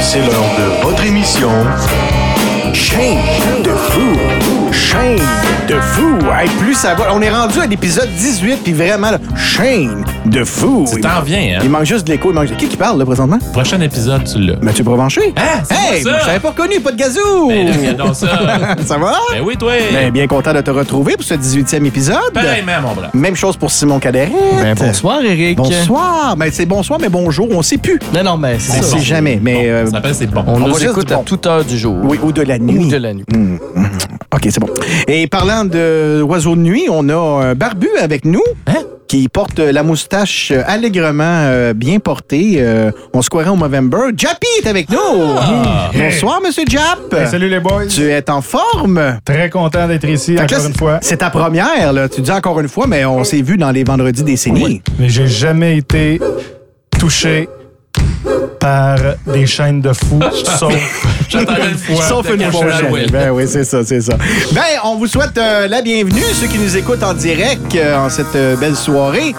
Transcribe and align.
C'est 0.00 0.18
l'heure 0.20 0.30
de 0.58 0.82
votre 0.82 1.04
émission 1.04 1.50
Shane 2.72 3.62
de 3.62 3.70
fou. 3.70 4.72
Shane 4.72 5.16
de 5.68 5.78
fou. 5.78 6.18
Hey, 6.34 6.48
plus 6.58 6.74
ça 6.74 6.94
va. 6.94 7.14
On 7.14 7.20
est 7.20 7.30
rendu 7.30 7.60
à 7.60 7.66
l'épisode 7.66 8.08
18, 8.08 8.62
puis 8.62 8.72
vraiment, 8.72 9.10
là, 9.10 9.18
Shane 9.36 10.04
de 10.26 10.44
fou. 10.44 10.84
Tu 10.88 10.96
Il- 10.96 11.00
t'en 11.02 11.20
viens, 11.22 11.56
hein? 11.58 11.60
Il 11.64 11.70
manque 11.70 11.84
juste 11.84 12.06
de 12.06 12.12
l'écho. 12.12 12.30
il 12.30 12.34
manque- 12.34 12.56
Qui 12.56 12.68
qui 12.68 12.76
parle, 12.76 12.98
là, 12.98 13.04
présentement? 13.04 13.38
Prochain 13.52 13.80
épisode, 13.80 14.22
tu 14.24 14.38
l'as. 14.38 14.56
Mathieu 14.62 14.84
Provencher? 14.84 15.32
Hein? 15.36 15.62
C'est 15.64 15.96
Hey, 15.96 16.02
ça? 16.02 16.18
je 16.20 16.24
t'avais 16.26 16.38
pas 16.40 16.50
reconnu, 16.50 16.80
pas 16.80 16.92
de 16.92 16.96
gazou. 16.96 17.48
Ben 17.48 17.96
là, 17.96 18.14
ça. 18.14 18.26
ça 18.84 18.98
va? 18.98 19.12
Ben 19.32 19.40
oui, 19.44 19.56
toi. 19.56 19.72
Ben, 19.92 20.10
bien 20.12 20.26
content 20.26 20.52
de 20.54 20.60
te 20.60 20.70
retrouver 20.70 21.14
pour 21.14 21.24
ce 21.24 21.34
18e 21.34 21.84
épisode. 21.86 22.32
Pareillement, 22.32 22.80
mon 22.82 22.94
bras. 22.94 23.08
Même 23.14 23.34
chose 23.34 23.56
pour 23.56 23.70
Simon 23.70 23.98
Caderet. 23.98 24.30
Ben, 24.60 24.74
bonsoir, 24.74 25.20
Eric. 25.24 25.56
Bonsoir. 25.56 26.36
Ben, 26.36 26.50
c'est 26.52 26.66
bonsoir, 26.66 26.98
mais 27.00 27.08
bonjour. 27.08 27.48
On 27.50 27.62
sait 27.62 27.78
plus. 27.78 27.98
Non, 28.14 28.22
non, 28.22 28.36
mais 28.36 28.58
c'est 28.58 28.78
On 28.78 28.82
ça. 28.82 28.96
sait 28.98 29.02
jamais, 29.04 29.38
mais... 29.42 29.68
euh, 29.70 29.86
Ça 29.86 29.92
s'appelle 29.92 30.14
C'est 30.14 30.26
bon. 30.26 30.44
On, 30.46 30.54
On 30.62 30.68
nous 30.68 30.84
écoute 30.84 31.10
à 31.10 31.16
bon. 31.16 31.22
toute 31.24 31.46
heure 31.46 31.64
du 31.64 31.76
jour. 31.76 31.96
oui, 32.04 32.18
ou 32.22 32.32
de 32.32 32.42
la 32.42 32.58
nuit. 32.58 32.78
Ou 32.78 32.88
de 32.88 32.96
la 32.96 33.12
nuit. 33.14 33.24
Hum, 33.34 33.58
hum. 33.76 33.88
OK, 34.34 34.42
c'est 34.44 34.60
bon. 34.60 34.68
Et 35.08 35.26
parlant 35.26 35.64
de 35.64 36.22
oiseaux 36.22 36.54
de 36.54 36.60
nuit, 36.60 36.86
on 36.90 37.08
a 37.08 37.14
un 37.44 37.54
barbu 37.54 37.88
avec 38.00 38.24
nous. 38.24 38.42
Hein? 38.66 38.72
Qui 39.12 39.28
porte 39.28 39.58
la 39.58 39.82
moustache 39.82 40.52
euh, 40.52 40.62
allègrement 40.66 41.22
euh, 41.44 41.74
bien 41.74 41.98
portée. 41.98 42.54
Euh, 42.56 42.90
on 43.12 43.20
se 43.20 43.28
croirait 43.28 43.50
au 43.50 43.56
Movember. 43.56 44.14
Jappy 44.16 44.46
est 44.64 44.66
avec 44.66 44.88
nous. 44.88 45.36
Ah. 45.36 45.90
Bonsoir, 45.94 46.40
Monsieur 46.42 46.64
Jap. 46.66 47.12
Hey, 47.12 47.26
salut 47.26 47.50
les 47.50 47.60
boys. 47.60 47.88
Tu 47.88 48.10
es 48.10 48.30
en 48.30 48.40
forme? 48.40 49.18
Très 49.22 49.50
content 49.50 49.86
d'être 49.86 50.08
ici 50.08 50.34
Fait 50.34 50.46
que 50.46 50.52
là, 50.52 50.56
encore 50.60 50.68
une 50.70 50.76
fois. 50.76 50.98
C'est 51.02 51.18
ta 51.18 51.28
première, 51.28 51.92
là. 51.92 52.08
Tu 52.08 52.22
dis 52.22 52.30
encore 52.30 52.58
une 52.60 52.68
fois, 52.68 52.86
mais 52.86 53.04
on 53.04 53.22
s'est 53.22 53.42
vu 53.42 53.58
dans 53.58 53.70
les 53.70 53.84
vendredis 53.84 54.22
décennies. 54.22 54.80
Mais 54.98 55.10
j'ai 55.10 55.26
jamais 55.26 55.76
été 55.76 56.18
touché 56.98 57.50
par 58.58 58.98
des 59.26 59.46
chaînes 59.46 59.80
de 59.80 59.92
fous, 59.92 60.20
sauf 60.58 60.72
une 60.72 61.76
fois. 61.76 62.02
Sauf 62.02 62.30
une. 62.30 63.10
Ben 63.10 63.30
oui, 63.30 63.44
c'est 63.48 63.64
ça, 63.64 63.84
c'est 63.84 64.00
ça. 64.00 64.16
Ben, 64.52 64.62
on 64.84 64.96
vous 64.96 65.06
souhaite 65.06 65.36
euh, 65.38 65.66
la 65.66 65.82
bienvenue, 65.82 66.20
ceux 66.32 66.46
qui 66.46 66.58
nous 66.58 66.76
écoutent 66.76 67.02
en 67.02 67.14
direct 67.14 67.74
euh, 67.74 67.96
en 67.96 68.08
cette 68.08 68.36
euh, 68.36 68.56
belle 68.56 68.76
soirée 68.76 69.34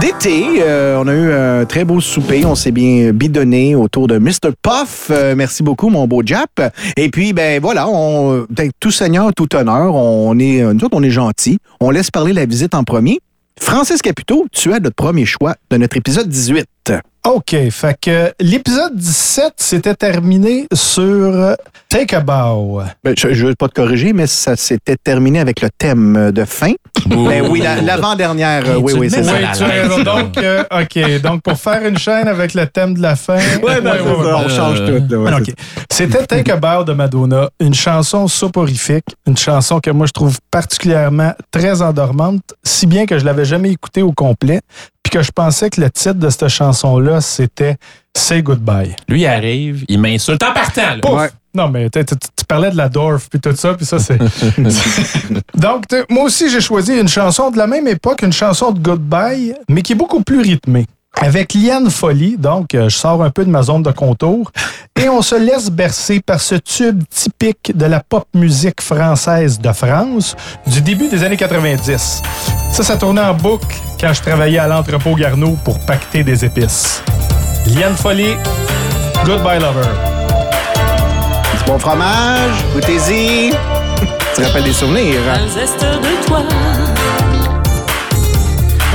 d'été. 0.00 0.62
Euh, 0.62 1.02
on 1.02 1.08
a 1.08 1.12
eu 1.12 1.32
un 1.32 1.64
très 1.64 1.84
beau 1.84 2.00
souper. 2.00 2.44
On 2.44 2.54
s'est 2.54 2.70
bien 2.70 3.12
bidonné 3.12 3.74
autour 3.74 4.06
de 4.06 4.18
Mr. 4.18 4.52
Puff. 4.62 5.08
Euh, 5.10 5.34
merci 5.36 5.62
beaucoup, 5.62 5.88
mon 5.88 6.06
beau 6.06 6.22
Jap. 6.24 6.60
Et 6.96 7.10
puis, 7.10 7.32
ben 7.32 7.60
voilà, 7.60 7.88
on, 7.88 8.46
ben, 8.50 8.70
tout 8.78 8.90
seigneur, 8.90 9.30
tout 9.34 9.54
honneur. 9.56 9.94
On 9.94 10.38
est, 10.38 10.62
nous 10.62 10.84
autres, 10.84 10.96
on 10.96 11.02
est 11.02 11.10
gentils. 11.10 11.58
On 11.80 11.90
laisse 11.90 12.10
parler 12.10 12.32
la 12.32 12.46
visite 12.46 12.74
en 12.74 12.84
premier. 12.84 13.20
Francis 13.60 14.00
Caputo, 14.00 14.46
tu 14.52 14.72
as 14.72 14.80
notre 14.80 14.96
premier 14.96 15.26
choix 15.26 15.54
de 15.70 15.76
notre 15.76 15.96
épisode 15.96 16.28
18. 16.28 16.66
OK, 17.26 17.54
fait 17.70 17.96
que 18.00 18.32
l'épisode 18.40 18.96
17 18.96 19.52
s'était 19.58 19.94
terminé 19.94 20.66
sur 20.72 21.54
Take 21.90 22.16
a 22.16 22.20
Bow. 22.20 22.80
Ben, 23.04 23.14
je 23.14 23.28
ne 23.28 23.34
veux 23.48 23.54
pas 23.54 23.68
te 23.68 23.74
corriger, 23.74 24.14
mais 24.14 24.26
ça 24.26 24.56
s'était 24.56 24.96
terminé 24.96 25.38
avec 25.38 25.60
le 25.60 25.68
thème 25.76 26.30
de 26.32 26.44
fin. 26.46 26.72
Ben 27.06 27.46
oui, 27.50 27.60
la- 27.60 27.82
l'avant-dernière, 27.82 28.62
euh, 28.66 28.76
oui, 28.76 28.94
oui, 28.96 29.10
c'est 29.10 29.22
ça. 29.22 29.34
Oui. 29.34 30.02
Donc, 30.02 30.38
euh, 30.38 30.62
OK, 30.72 31.20
donc 31.20 31.42
pour 31.42 31.58
faire 31.58 31.84
une 31.86 31.98
chaîne 31.98 32.26
avec 32.26 32.54
le 32.54 32.66
thème 32.66 32.94
de 32.94 33.02
la 33.02 33.16
fin. 33.16 33.36
Ouais, 33.36 33.82
ben, 33.82 33.90
Ouais, 33.92 33.98
c'est 34.02 34.08
ouais, 34.08 34.24
ça, 34.24 34.36
ouais. 34.36 34.42
on 34.44 34.48
change 34.48 34.80
Euh, 34.80 35.00
tout. 35.00 35.14
OK. 35.42 35.54
C'était 35.90 36.24
Take 36.26 36.50
a 36.52 36.56
Bow 36.56 36.84
de 36.84 36.94
Madonna, 36.94 37.50
une 37.60 37.74
chanson 37.74 38.28
soporifique, 38.28 39.04
une 39.26 39.36
chanson 39.36 39.78
que 39.80 39.90
moi 39.90 40.06
je 40.06 40.12
trouve 40.12 40.38
particulièrement 40.50 41.34
très 41.50 41.82
endormante, 41.82 42.54
si 42.64 42.86
bien 42.86 43.04
que 43.04 43.18
je 43.18 43.26
l'avais 43.26 43.44
jamais 43.44 43.70
écoutée 43.72 44.00
au 44.02 44.12
complet, 44.12 44.60
puis 45.10 45.18
que 45.18 45.24
je 45.24 45.32
pensais 45.32 45.70
que 45.70 45.80
le 45.80 45.90
titre 45.90 46.14
de 46.14 46.30
cette 46.30 46.48
chanson-là, 46.48 47.20
c'était 47.20 47.76
Say 48.16 48.42
Goodbye. 48.42 48.94
Lui, 49.08 49.22
il 49.22 49.26
arrive, 49.26 49.84
il 49.88 49.98
m'insulte 49.98 50.42
en 50.42 50.52
partant. 50.52 50.82
là. 50.82 50.98
Pouf! 51.02 51.20
Ouais. 51.20 51.30
Non, 51.52 51.68
mais 51.68 51.90
tu, 51.90 52.04
parlais 52.46 52.70
de 52.70 52.76
la 52.76 52.88
Dorf 52.88 53.28
puis 53.28 53.40
tout 53.40 53.54
ça, 53.56 53.74
puis 53.74 53.84
ça, 53.84 53.98
c'est. 53.98 54.18
Donc, 55.54 55.84
moi 56.08 56.24
aussi, 56.24 56.48
j'ai 56.48 56.60
choisi 56.60 56.96
une 56.96 57.08
chanson 57.08 57.50
de 57.50 57.58
la 57.58 57.66
même 57.66 57.88
époque, 57.88 58.22
une 58.22 58.32
chanson 58.32 58.70
de 58.70 58.78
Goodbye, 58.78 59.54
mais 59.68 59.82
qui 59.82 59.94
est 59.94 59.96
beaucoup 59.96 60.22
plus 60.22 60.40
rythmée. 60.40 60.86
Avec 61.20 61.54
Liane 61.54 61.90
Folly, 61.90 62.36
donc 62.38 62.72
euh, 62.72 62.88
je 62.88 62.96
sors 62.96 63.20
un 63.24 63.30
peu 63.30 63.44
de 63.44 63.50
ma 63.50 63.62
zone 63.62 63.82
de 63.82 63.90
contour, 63.90 64.52
et 64.96 65.08
on 65.08 65.22
se 65.22 65.34
laisse 65.34 65.68
bercer 65.68 66.20
par 66.20 66.40
ce 66.40 66.54
tube 66.54 67.02
typique 67.10 67.76
de 67.76 67.84
la 67.84 67.98
pop 67.98 68.28
musique 68.32 68.80
française 68.80 69.58
de 69.58 69.72
France 69.72 70.36
du 70.68 70.80
début 70.80 71.08
des 71.08 71.24
années 71.24 71.36
90. 71.36 72.22
Ça, 72.72 72.82
ça 72.84 72.96
tournait 72.96 73.20
en 73.20 73.34
boucle 73.34 73.76
quand 74.00 74.12
je 74.12 74.22
travaillais 74.22 74.58
à 74.58 74.66
l'entrepôt 74.66 75.14
Garneau 75.14 75.58
pour 75.64 75.78
pacter 75.80 76.22
des 76.22 76.44
épices. 76.44 77.02
Liane 77.66 77.96
Folly, 77.96 78.36
Goodbye 79.24 79.60
Lover. 79.60 79.88
Du 81.58 81.64
bon 81.70 81.78
fromage, 81.78 82.64
goûtez-y. 82.74 83.50
Tu 84.34 84.42
te 84.42 84.46
rappelles 84.46 84.64
des 84.64 84.72
souvenirs. 84.72 85.20
hein? 85.30 85.40
Un 85.44 85.48
zeste 85.48 85.82
de 85.82 86.26
toi 86.26 86.40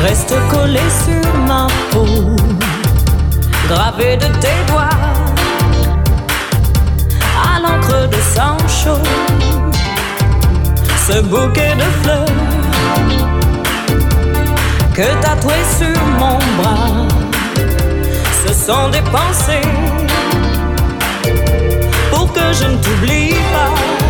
reste 0.03 0.34
collé 0.52 0.80
sur 1.06 1.34
ma 1.47 1.68
peau, 1.92 2.06
gravé 3.69 4.18
de 4.18 4.25
tes 4.40 4.57
doigts 4.68 4.90
à 7.42 7.59
l'encre 7.59 8.07
de 8.09 8.18
sang 8.36 8.57
chaud. 8.68 9.00
Ce 11.07 11.22
bouquet 11.22 11.75
de 11.75 12.03
fleurs 12.03 12.25
que 14.95 15.22
tatoué 15.22 15.53
sur 15.78 16.06
mon 16.19 16.38
bras, 16.57 17.07
ce 18.47 18.53
sont 18.53 18.88
des 18.89 19.01
pensées 19.01 19.67
pour 22.09 22.31
que 22.31 22.53
je 22.53 22.63
ne 22.63 22.78
t'oublie 22.78 23.33
pas. 23.51 24.05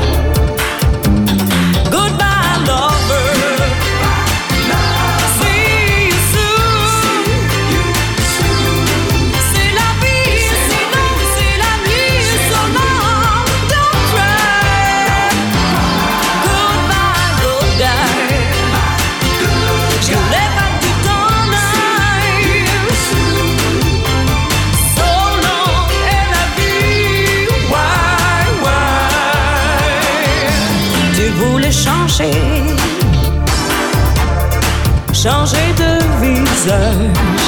Changer 35.26 35.74
de 35.82 35.92
visage, 36.22 37.46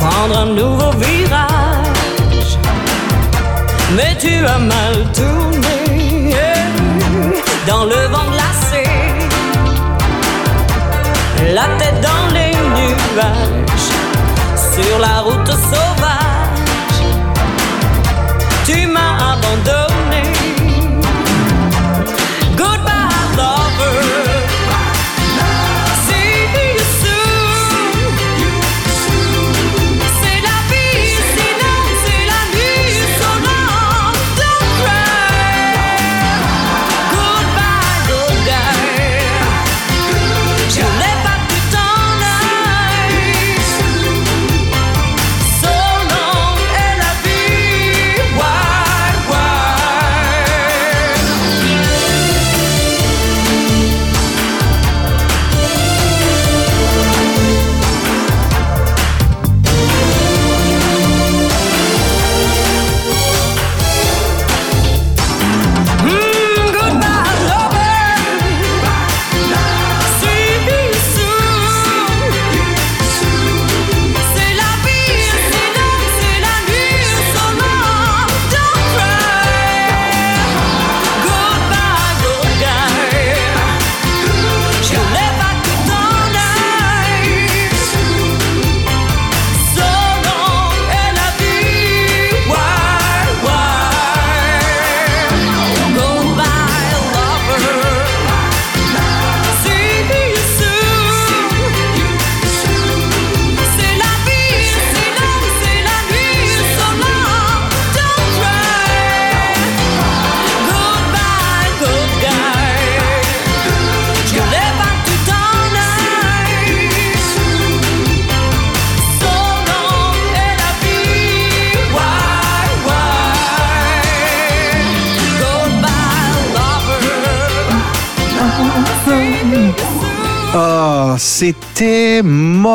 prendre 0.00 0.38
un 0.40 0.46
nouveau 0.46 0.90
virage. 0.98 2.58
Mais 3.96 4.16
tu 4.18 4.44
as 4.44 4.58
mal 4.58 4.94
tourné 5.14 6.34
dans 7.68 7.84
le 7.84 8.00
vent 8.12 8.28
glacé, 8.34 8.84
la 11.54 11.66
tête 11.78 12.00
dans 12.08 12.26
les 12.34 12.52
nuages, 12.76 13.88
sur 14.74 14.98
la 14.98 15.20
route 15.20 15.52
sauvage. 15.70 16.15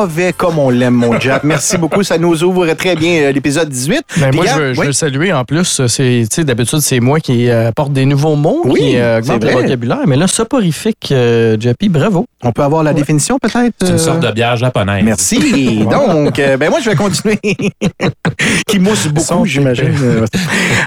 Mauvais 0.02 0.34
comme 0.34 0.58
on 0.58 0.70
l'aime, 0.72 0.96
mon 0.96 1.20
Jack. 1.20 1.44
Merci 1.44 1.78
beaucoup. 1.78 2.02
Ça 2.02 2.18
nous 2.18 2.44
ouvre 2.44 2.74
très 2.74 2.96
bien 2.96 3.22
euh, 3.24 3.32
l'épisode 3.32 3.70
18. 3.70 4.02
Ben, 4.18 4.34
moi, 4.34 4.46
je 4.48 4.60
veux, 4.60 4.74
je 4.74 4.80
oui? 4.80 4.88
veux 4.88 4.92
saluer. 4.94 5.32
En 5.32 5.46
plus, 5.46 5.86
c'est, 5.88 6.24
tu 6.28 6.36
sais, 6.36 6.44
d'habitude, 6.44 6.80
c'est 6.80 7.00
moi 7.00 7.20
qui 7.20 7.50
euh, 7.50 7.68
apporte 7.70 7.94
des 7.94 8.06
nouveaux 8.06 8.36
mots, 8.36 8.62
Oui, 8.66 8.80
qui 8.80 8.98
euh, 8.98 9.20
augmente 9.20 9.42
c'est 9.42 9.48
le 9.48 9.54
vrai. 9.54 9.64
vocabulaire. 9.64 10.00
Mais 10.08 10.16
là, 10.18 10.26
soporifique, 10.28 11.10
euh, 11.12 11.56
Jappy, 11.60 11.90
bravo. 11.90 12.26
On 12.44 12.52
peut 12.52 12.64
avoir 12.64 12.82
la 12.82 12.94
définition 12.94 13.38
peut-être? 13.38 13.76
C'est 13.80 13.90
une 13.90 13.94
euh? 13.94 13.98
sorte 13.98 14.20
de 14.22 14.32
bière 14.32 14.56
japonaise. 14.56 15.04
Merci. 15.04 15.86
Donc, 15.92 16.40
euh, 16.40 16.58
ben 16.58 16.72
moi, 16.72 16.80
je 16.84 16.90
vais 16.90 16.96
continuer. 16.96 17.40
Qui 18.68 18.80
mousse 18.80 19.08
beaucoup, 19.08 19.46
j'imagine. 19.46 19.94
Euh, 20.02 20.26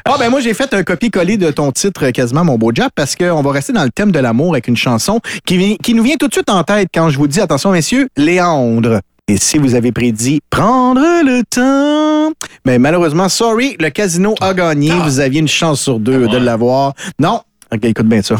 Ah, 0.06 0.16
ben 0.18 0.28
moi, 0.28 0.40
j'ai 0.40 0.52
fait 0.54 0.72
un 0.74 0.82
copier-coller 0.82 1.36
de 1.36 1.50
ton 1.50 1.70
titre, 1.72 2.06
euh, 2.06 2.10
quasiment, 2.10 2.44
mon 2.44 2.58
beau 2.58 2.72
Jap, 2.74 2.90
parce 2.94 3.16
qu'on 3.16 3.40
va 3.42 3.52
rester 3.52 3.72
dans 3.72 3.84
le 3.84 3.90
thème 3.90 4.12
de 4.12 4.18
l'amour 4.18 4.52
avec 4.52 4.68
une 4.68 4.76
chanson 4.76 5.20
qui, 5.46 5.78
qui 5.78 5.94
nous 5.94 6.02
vient 6.02 6.16
tout 6.16 6.28
de 6.28 6.32
suite 6.32 6.50
en 6.50 6.62
tête 6.62 6.88
quand 6.92 7.08
je 7.08 7.16
vous 7.16 7.26
dis, 7.26 7.40
attention, 7.40 7.70
messieurs, 7.70 8.08
Léandre. 8.16 9.00
Et 9.26 9.38
si 9.38 9.56
vous 9.56 9.74
avez 9.74 9.90
prédit 9.90 10.40
prendre 10.50 11.00
le 11.00 11.42
temps, 11.48 12.34
mais 12.66 12.78
malheureusement, 12.78 13.30
sorry, 13.30 13.74
le 13.80 13.88
casino 13.88 14.34
a 14.42 14.52
gagné. 14.52 14.92
Vous 15.02 15.18
aviez 15.18 15.40
une 15.40 15.48
chance 15.48 15.80
sur 15.80 15.98
deux 15.98 16.28
de 16.28 16.36
l'avoir. 16.36 16.92
Non? 17.18 17.40
OK, 17.72 17.84
écoute 17.84 18.06
bien 18.06 18.20
ça. 18.20 18.34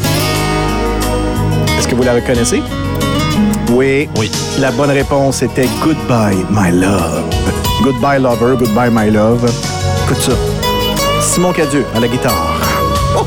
Est-ce 1.79 1.87
que 1.87 1.95
vous 1.95 2.03
la 2.03 2.13
reconnaissez? 2.13 2.61
Oui. 3.71 4.07
Oui. 4.19 4.29
La 4.59 4.71
bonne 4.71 4.91
réponse 4.91 5.41
était 5.41 5.67
Goodbye, 5.83 6.37
my 6.51 6.69
love. 6.71 7.23
Goodbye, 7.81 8.21
lover. 8.21 8.55
Goodbye, 8.55 8.91
my 8.91 9.09
love. 9.09 9.43
Écoute 10.03 10.21
ça. 10.21 10.33
Simon 11.19 11.51
Cadieux 11.51 11.85
à 11.95 11.99
la 11.99 12.07
guitare. 12.07 12.61
Oh! 13.17 13.25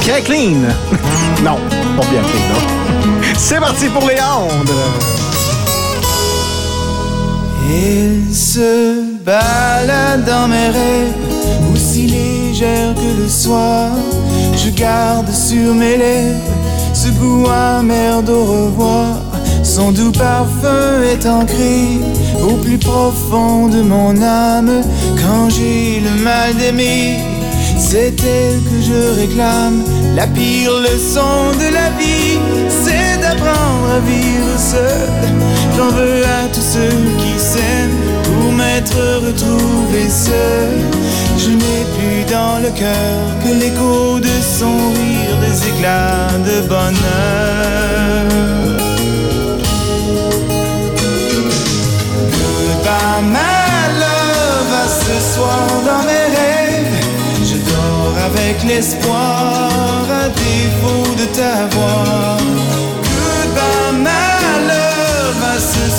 Pierre 0.00 0.24
Clean. 0.24 0.58
non, 1.44 1.56
pas 1.96 2.06
Pierre 2.06 2.24
Clean, 2.24 2.48
non. 2.50 3.22
C'est 3.36 3.60
parti 3.60 3.86
pour 3.90 4.04
Léandre. 4.08 4.74
Il 7.70 8.34
se 8.34 9.02
balade 9.24 10.24
dans 10.24 10.48
mes 10.48 10.68
rêves, 10.68 11.72
aussi 11.72 12.06
légère 12.06 12.94
que 12.94 13.22
le 13.22 13.28
soir. 13.28 13.90
Je 14.56 14.70
garde 14.70 15.30
sur 15.30 15.74
mes 15.74 15.96
lèvres 15.96 16.54
ce 16.94 17.08
goût 17.08 17.46
amer 17.48 18.22
d'au 18.22 18.44
revoir. 18.44 19.16
Son 19.62 19.90
doux 19.92 20.12
parfum 20.12 21.02
est 21.02 21.26
ancré 21.26 22.00
au 22.42 22.54
plus 22.56 22.78
profond 22.78 23.68
de 23.68 23.82
mon 23.82 24.20
âme. 24.22 24.82
Quand 25.16 25.50
j'ai 25.50 26.00
le 26.00 26.22
mal 26.22 26.54
d'aimer, 26.54 27.18
c'est 27.78 28.14
elle 28.22 28.60
que 28.62 28.80
je 28.80 29.20
réclame. 29.20 29.82
La 30.14 30.26
pire 30.26 30.72
leçon 30.80 31.52
de 31.58 31.74
la 31.74 31.90
vie, 31.98 32.38
c'est 32.84 33.20
d'apprendre 33.20 33.88
à 33.96 34.00
vivre 34.00 34.58
seul. 34.58 35.08
J'en 35.76 35.88
veux 35.88 36.22
à 36.24 36.46
tous 36.52 36.60
ceux 36.74 36.98
qui 37.18 37.38
s'aiment 37.38 37.98
pour 38.22 38.52
m'être 38.52 38.96
retrouvé 39.26 40.08
seul. 40.08 40.70
Je 41.36 41.50
n'ai 41.50 41.82
plus 41.96 42.24
dans 42.30 42.58
le 42.62 42.70
cœur 42.70 43.22
que 43.42 43.52
l'écho 43.60 44.20
de 44.20 44.34
son 44.58 44.76
rire, 44.92 45.36
des 45.40 45.68
éclats 45.68 46.28
de 46.48 46.60
bonheur. 46.68 48.24
Goodbye, 52.30 53.22
my 53.34 53.98
love, 54.00 54.72
à 54.84 54.88
ce 54.88 55.16
soir 55.34 55.66
dans 55.84 56.04
mes 56.04 56.26
rêves. 56.38 56.96
Je 57.42 57.56
dors 57.56 58.16
avec 58.26 58.62
l'espoir, 58.62 60.04
à 60.22 60.28
défaut 60.28 61.14
de 61.18 61.24
t'avoir. 61.36 62.38
Goodbye, 63.02 64.04
my 64.04 64.33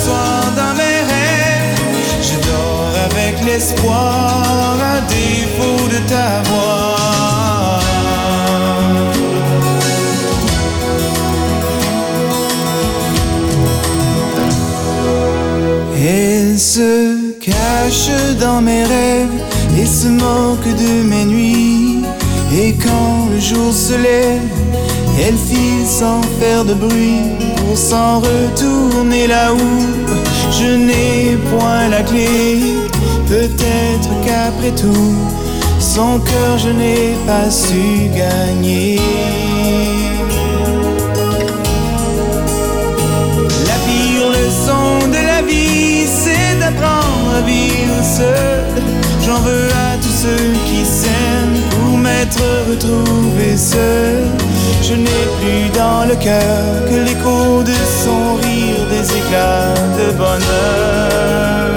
dans 0.07 0.73
mes 0.75 0.99
rêves. 1.11 1.79
Je 2.21 2.35
dors 2.47 2.93
avec 3.05 3.43
l'espoir, 3.45 4.77
à 4.81 5.01
défaut 5.01 5.87
de 5.87 5.99
t'avoir. 6.07 7.81
Elle 16.07 16.59
se 16.59 17.31
cache 17.39 18.09
dans 18.39 18.61
mes 18.61 18.83
rêves 18.83 19.27
et 19.77 19.85
se 19.85 20.07
moque 20.07 20.67
de 20.83 21.03
mes 21.03 21.25
nuits. 21.25 22.03
Et 22.53 22.73
quand 22.73 23.29
le 23.33 23.39
jour 23.39 23.73
se 23.73 23.93
lève, 23.93 24.41
elle 25.19 25.37
file 25.37 25.85
sans 25.85 26.21
faire 26.39 26.63
de 26.63 26.73
bruit 26.73 27.44
pour 27.65 27.77
s'en 27.77 28.19
retourner 28.19 29.27
là 29.27 29.53
où 29.53 29.57
je 30.51 30.75
n'ai 30.75 31.37
point 31.49 31.87
la 31.89 32.03
clé. 32.03 32.59
Peut-être 33.27 34.09
qu'après 34.25 34.71
tout, 34.71 35.15
son 35.79 36.19
cœur 36.19 36.57
je 36.57 36.69
n'ai 36.69 37.15
pas 37.25 37.49
su 37.49 38.09
gagner. 38.15 38.99
La 43.69 43.77
pire 43.85 44.29
leçon 44.29 45.07
de 45.07 45.21
la 45.25 45.41
vie, 45.41 46.05
c'est 46.05 46.59
d'apprendre 46.59 47.31
à 47.39 47.41
vivre 47.41 48.01
seul. 48.03 48.83
J'en 49.25 49.39
veux 49.39 49.69
à 49.87 49.97
tous 49.97 50.15
ceux 50.23 50.53
qui 50.67 50.85
s'aiment 50.85 51.61
pour 51.71 51.97
m'être 51.97 52.43
retrouvé 52.69 53.57
seul. 53.57 54.44
Je 54.81 54.93
n'ai 54.93 55.25
plus 55.39 55.69
dans 55.77 56.05
le 56.05 56.15
cœur 56.15 56.85
que 56.89 56.95
l'écho 57.07 57.63
de 57.63 57.77
son 58.03 58.35
rire, 58.35 58.85
des 58.89 59.17
éclats 59.17 59.73
de 59.97 60.11
bonheur. 60.11 61.75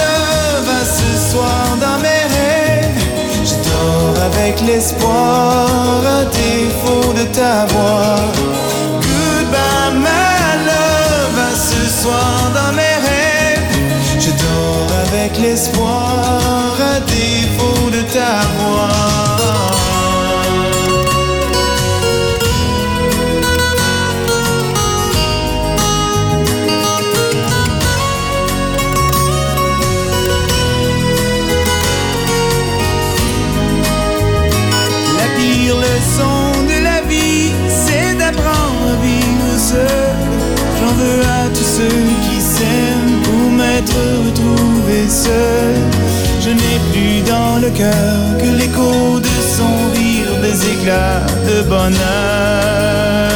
Love, 0.00 0.68
à 0.68 0.84
ce 0.84 1.30
soir 1.30 1.76
dans 1.80 1.98
mes 1.98 2.24
rêves. 2.34 3.02
Je 3.44 3.54
dors 3.68 4.22
avec 4.24 4.60
l'espoir, 4.62 6.00
à 6.18 6.24
défaut 6.24 7.12
de 7.12 7.24
t'avoir. 7.32 8.18
Goodbye, 9.00 9.94
my 9.94 10.66
love, 10.66 11.38
à 11.38 11.54
ce 11.54 12.02
soir 12.02 12.45
Je 46.40 46.50
n'ai 46.50 46.78
plus 46.90 47.22
dans 47.22 47.56
le 47.60 47.70
cœur 47.70 48.18
que 48.38 48.50
l'écho 48.58 49.18
de 49.18 49.34
son 49.56 49.74
rire, 49.94 50.32
des 50.42 50.58
éclats 50.72 51.26
de 51.48 51.62
bonheur. 51.62 53.32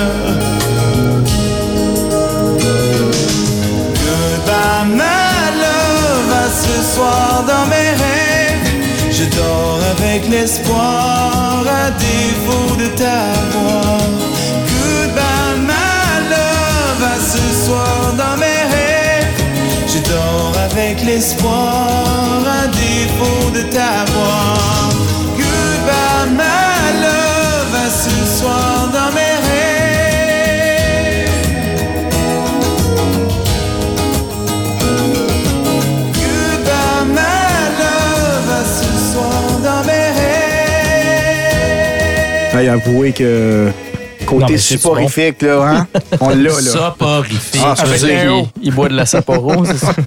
Goodbye, 4.03 4.87
my 5.01 5.41
love, 5.65 6.33
à 6.45 6.49
ce 6.65 6.77
soir 6.95 7.45
dans 7.51 7.67
mes 7.67 7.91
rêves. 8.05 8.71
Je 9.11 9.25
dors 9.37 9.81
avec 9.97 10.29
l'espoir, 10.29 11.65
à 11.67 11.91
défaut 11.91 12.77
de 12.77 12.87
t'avoir. 13.01 13.99
Goodbye, 14.71 15.59
my 15.71 16.31
love, 16.31 17.03
à 17.03 17.19
ce 17.33 17.67
soir 17.67 18.00
avec 21.01 21.15
l'espoir, 21.15 22.43
à 22.47 22.67
défaut 22.69 23.51
de 23.55 23.63
t'avoir. 23.71 24.91
Goodbye, 25.37 26.31
my 26.33 27.01
love, 27.01 27.75
à 27.75 27.91
ce 27.91 28.11
soir 28.41 28.89
dans 28.93 29.11
mes 29.15 29.35
rêves. 29.49 29.71
Goodbye, 36.15 37.07
my 37.09 37.49
love, 37.79 38.51
à 38.51 38.65
ce 38.65 38.93
soir 39.13 39.43
dans 39.63 39.83
mes 39.87 40.09
rêves. 42.53 42.57
Hey, 42.57 42.69
avouez 42.69 43.13
que 43.13 43.67
Non, 43.67 44.27
côté 44.27 44.53
mais 44.53 44.59
c'est 44.59 44.77
suporifique, 44.77 45.43
là, 45.43 45.63
hein? 45.63 45.87
On 46.21 46.29
l'a, 46.31 46.37
là. 46.37 46.51
Soporifique. 46.61 47.63
Ah, 47.65 47.75
un 47.79 47.97
il, 47.97 48.45
il 48.63 48.75
boit 48.75 48.89
de 48.89 48.97
la 48.97 49.07
Sapporo, 49.07 49.65
c'est 49.65 49.79
ça? 49.79 49.95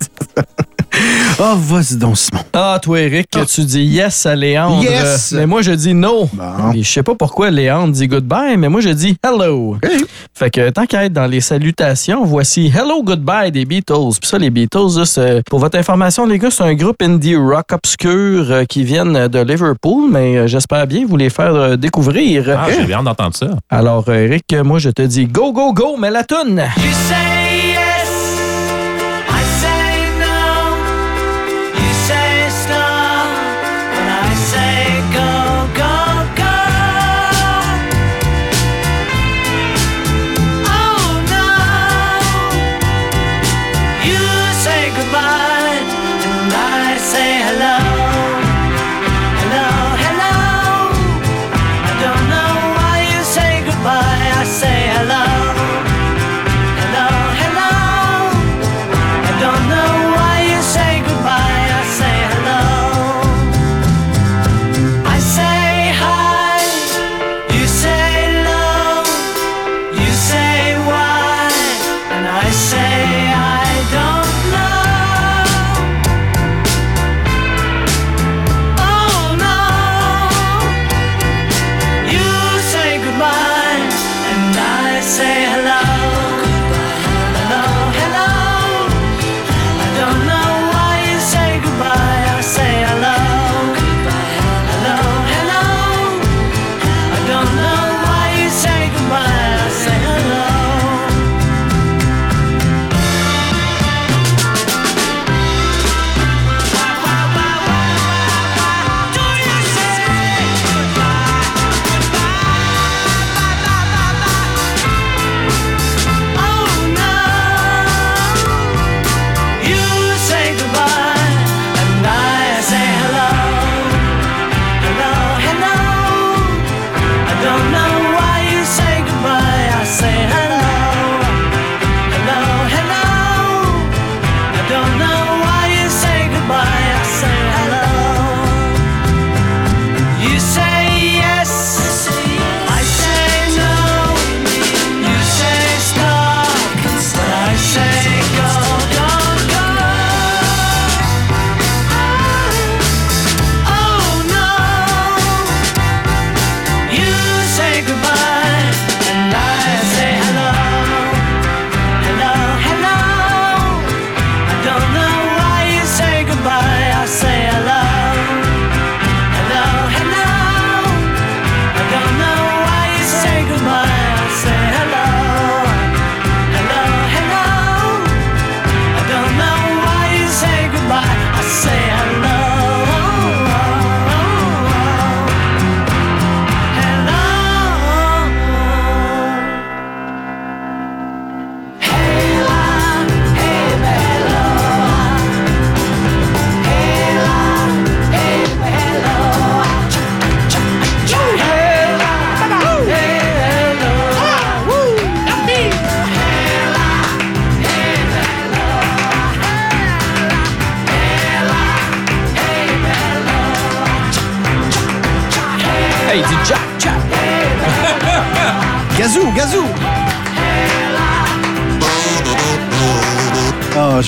Oh, 1.46 1.56
vas-y 1.58 1.98
donc, 1.98 2.18
Simon. 2.18 2.42
Ah, 2.54 2.80
toi, 2.82 3.02
Eric, 3.02 3.28
tu 3.54 3.62
dis 3.66 3.84
yes 3.84 4.26
à 4.26 4.34
Léandre. 4.34 4.82
Yes. 4.82 5.34
Mais 5.34 5.46
moi, 5.46 5.62
je 5.62 5.72
dis 5.72 5.94
no. 5.94 6.30
Bon. 6.32 6.72
Je 6.74 6.82
sais 6.90 7.04
pas 7.04 7.16
pourquoi 7.16 7.50
Léandre 7.52 7.92
dit 7.92 8.08
goodbye, 8.08 8.56
mais 8.56 8.70
moi, 8.70 8.80
je 8.80 8.90
dis 8.90 9.18
hello. 9.22 9.76
Fait 10.34 10.50
que 10.50 10.70
tant 10.70 10.86
qu'à 10.86 11.04
être 11.04 11.12
dans 11.12 11.26
les 11.28 11.42
salutations, 11.42 12.24
voici 12.24 12.68
Hello 12.74 13.04
Goodbye 13.04 13.52
des 13.52 13.66
Beatles. 13.66 14.18
Puis 14.22 14.30
ça, 14.30 14.38
les 14.38 14.50
Beatles, 14.50 14.98
là, 14.98 15.06
c'est- 15.06 15.44
pour 15.50 15.60
votre 15.60 15.78
information, 15.78 16.26
les 16.26 16.40
gars, 16.40 16.50
c'est 16.50 16.64
un 16.64 16.76
groupe 16.76 17.02
indie 17.02 17.36
rock 17.36 17.74
obscur 17.74 18.46
euh, 18.50 18.64
qui 18.64 18.84
viennent 18.86 19.28
de 19.28 19.40
Liverpool, 19.40 20.10
mais 20.12 20.38
euh, 20.38 20.48
j'espère 20.48 20.88
bien 20.88 21.06
vous 21.06 21.18
les 21.18 21.30
faire 21.30 21.54
euh, 21.54 21.76
découvrir. 21.76 22.46
Ah, 22.58 22.68
j'ai 22.72 22.86
bien 22.86 23.04
d'entendre 23.04 23.36
ça. 23.36 23.48
Alors, 23.70 24.10
Eric, 24.10 24.46
moi, 24.64 24.80
je 24.80 24.92
te 24.92 25.02
dis 25.02 25.26
go, 25.26 25.52
go, 25.52 25.74
go, 25.74 25.98
mais 26.00 26.10
la 26.10 26.24
toune! 26.24 26.62
You 26.78 26.92
say 27.10 27.43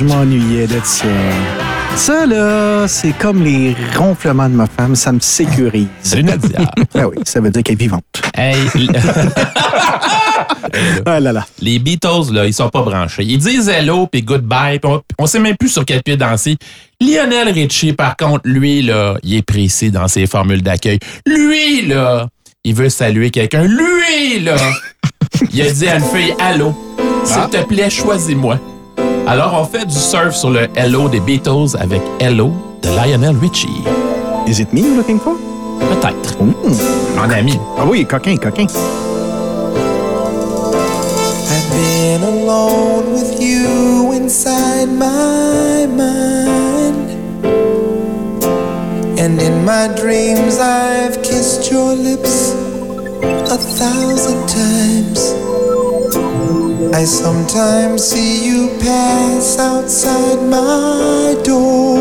je 0.06 0.14
m'ennuyais 0.14 0.68
de 0.68 0.80
ça. 0.84 1.08
Ça, 1.96 2.26
là, 2.26 2.88
c'est 2.88 3.18
comme 3.18 3.44
les 3.44 3.76
ronflements 3.96 4.50
de 4.50 4.56
ma 4.56 4.68
femme, 4.68 4.96
ça 4.96 5.12
me 5.12 5.20
sécurise. 5.20 5.88
Salut 6.02 6.24
Nadia. 6.24 6.60
Ah 6.94 7.08
oui, 7.08 7.18
ça 7.24 7.40
veut 7.40 7.50
dire 7.50 7.64
qu'elle 7.64 7.74
est 7.76 7.80
vivante. 7.80 8.04
hey, 8.38 8.56
Ah 11.06 11.20
là 11.20 11.32
là. 11.32 11.46
les 11.62 11.80
Beatles, 11.80 12.34
là, 12.34 12.46
ils 12.46 12.54
sont 12.54 12.70
pas 12.70 12.82
branchés. 12.82 13.24
Ils 13.24 13.38
disent 13.38 13.70
hello 13.70 14.08
puis 14.08 14.22
goodbye. 14.22 14.80
puis 14.80 14.92
on, 14.92 15.02
on 15.20 15.26
sait 15.26 15.40
même 15.40 15.56
plus 15.56 15.70
sur 15.70 15.86
quel 15.86 16.04
pied 16.04 16.18
danser. 16.18 16.58
Lionel 17.00 17.50
Richie, 17.50 17.94
par 17.94 18.18
contre, 18.18 18.42
lui, 18.44 18.82
là, 18.82 19.16
il 19.24 19.36
est 19.36 19.42
précis 19.42 19.92
dans 19.92 20.08
ses 20.08 20.28
formules 20.28 20.62
d'accueil. 20.62 21.00
Lui, 21.26 21.88
là, 21.88 22.28
il 22.64 22.76
veut 22.76 22.90
saluer 22.90 23.32
quelqu'un. 23.32 23.64
Lui, 23.64 24.42
là, 24.42 24.58
il 25.54 25.62
a 25.62 25.72
dit 25.72 25.88
à 25.88 25.96
une 25.96 26.04
fille 26.04 26.34
Allô, 26.40 26.76
s'il 27.24 27.50
te 27.50 27.64
plaît, 27.66 27.90
choisis-moi. 27.90 28.60
Alors, 29.28 29.60
on 29.60 29.66
fait 29.66 29.86
du 29.86 29.96
surf 29.96 30.36
sur 30.36 30.52
le 30.52 30.68
Hello 30.76 31.10
des 31.10 31.20
Beatles 31.20 31.76
avec 31.80 32.02
Hello 32.20 32.52
de 32.84 32.90
Lionel 32.90 33.36
Richie. 33.38 33.84
Is 34.48 34.62
it 34.62 34.72
me 34.72 34.82
you're 34.82 34.96
looking 34.96 35.20
for? 35.20 35.34
Peut-être. 35.80 36.38
Mmh. 36.44 37.20
En 37.20 37.32
ami. 37.32 37.60
Ah 37.76 37.86
oui, 37.88 38.06
coquin, 38.06 38.38
coquin. 38.38 38.68
I've 41.50 41.70
been 41.72 42.22
alone 42.22 43.14
with 43.14 43.42
you 43.42 44.14
inside 44.14 44.90
my 44.90 45.88
mind. 45.88 47.10
And 49.18 49.42
in 49.42 49.66
my 49.66 49.88
dreams, 50.00 50.60
I've 50.60 51.24
kissed 51.24 51.72
your 51.72 51.96
lips 51.96 52.54
a 53.50 53.58
thousand 53.58 54.48
times. 54.48 55.45
I 56.96 57.04
sometimes 57.04 58.06
see 58.08 58.46
you 58.46 58.70
pass 58.80 59.60
outside 59.60 60.42
my 60.50 61.36
door. 61.44 61.95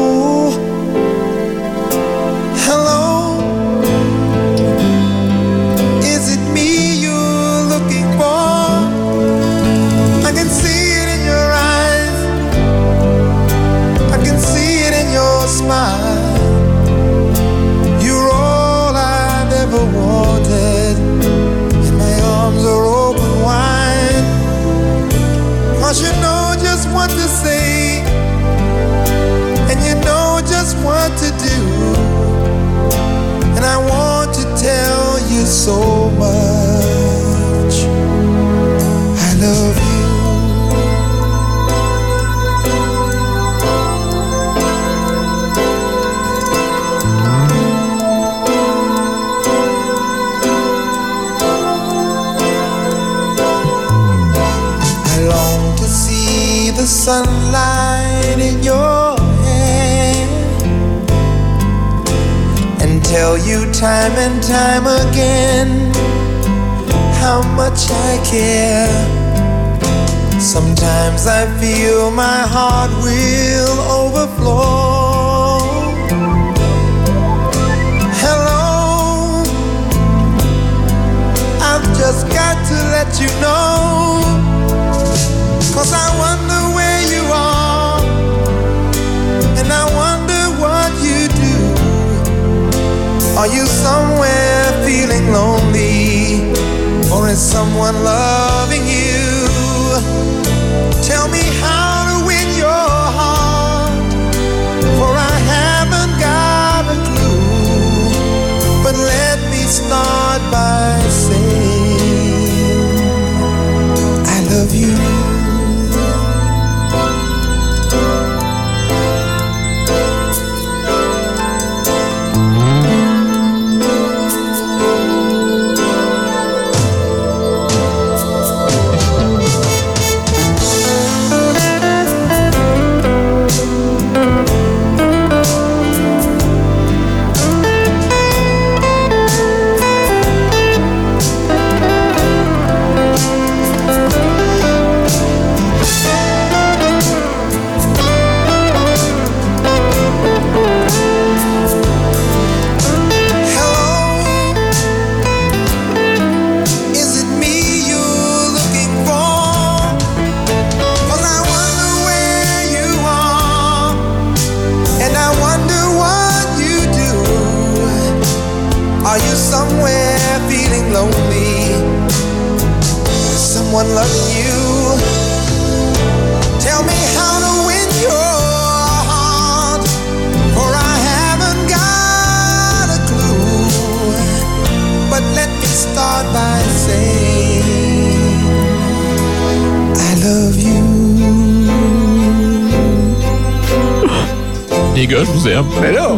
Mais 195.80 195.92
là, 195.92 196.10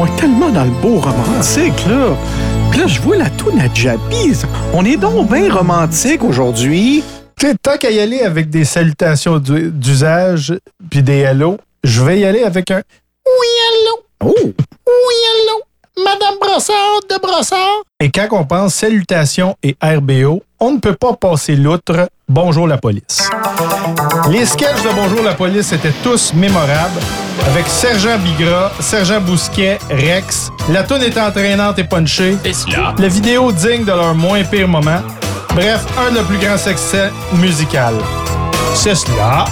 on 0.00 0.06
est 0.06 0.16
tellement 0.16 0.50
dans 0.50 0.64
le 0.64 0.70
beau 0.82 0.98
romantique, 1.00 1.86
là. 1.88 2.14
Puis 2.70 2.80
là, 2.80 2.86
je 2.86 3.00
vois 3.00 3.16
la 3.16 3.30
toune 3.30 3.58
à 3.60 3.72
Jabi. 3.72 4.32
On 4.74 4.84
est 4.84 4.96
donc 4.96 5.30
bien 5.30 5.52
romantique 5.52 6.22
aujourd'hui. 6.24 7.02
Tu 7.38 7.46
sais, 7.46 7.54
tant 7.62 7.76
qu'à 7.78 7.90
y 7.90 8.00
aller 8.00 8.20
avec 8.20 8.50
des 8.50 8.64
salutations 8.64 9.38
d'u- 9.38 9.70
d'usage 9.70 10.54
puis 10.90 11.02
des 11.02 11.18
hello, 11.20 11.56
je 11.84 12.02
vais 12.02 12.20
y 12.20 12.24
aller 12.24 12.42
avec 12.44 12.70
un 12.70 12.82
Oui, 13.26 13.46
hello! 13.66 14.04
Oh! 14.24 14.34
Oui, 14.44 15.14
hello! 15.26 15.62
Madame 16.04 16.38
Brossard 16.40 17.00
de 17.10 17.18
Brossard! 17.20 17.82
Et 18.00 18.10
quand 18.10 18.28
on 18.32 18.44
pense 18.44 18.74
salutations 18.74 19.56
et 19.62 19.76
RBO, 19.82 20.42
on 20.60 20.72
ne 20.72 20.78
peut 20.78 20.94
pas 20.94 21.14
passer 21.14 21.56
l'outre 21.56 22.08
Bonjour 22.34 22.66
la 22.66 22.78
police. 22.78 23.28
Les 24.30 24.46
sketchs 24.46 24.82
de 24.82 24.88
Bonjour 24.94 25.22
la 25.22 25.34
police 25.34 25.70
étaient 25.70 25.92
tous 26.02 26.32
mémorables, 26.32 26.98
avec 27.46 27.66
Sergent 27.66 28.18
Bigra, 28.20 28.72
Sergent 28.80 29.20
Bousquet, 29.20 29.78
Rex. 29.90 30.48
La 30.70 30.82
toune 30.82 31.02
était 31.02 31.20
entraînante 31.20 31.78
et 31.78 31.84
punchée. 31.84 32.38
C'est 32.42 32.54
cela. 32.54 32.94
La 32.96 33.08
vidéo 33.08 33.52
digne 33.52 33.84
de 33.84 33.92
leur 33.92 34.14
moins 34.14 34.42
pire 34.44 34.66
moment. 34.66 35.02
Bref, 35.54 35.84
un 35.98 36.10
de 36.10 36.14
leurs 36.14 36.24
plus 36.24 36.38
grands 36.38 36.56
succès 36.56 37.10
musical. 37.34 37.92
C'est 38.76 38.94
cela. 38.94 39.44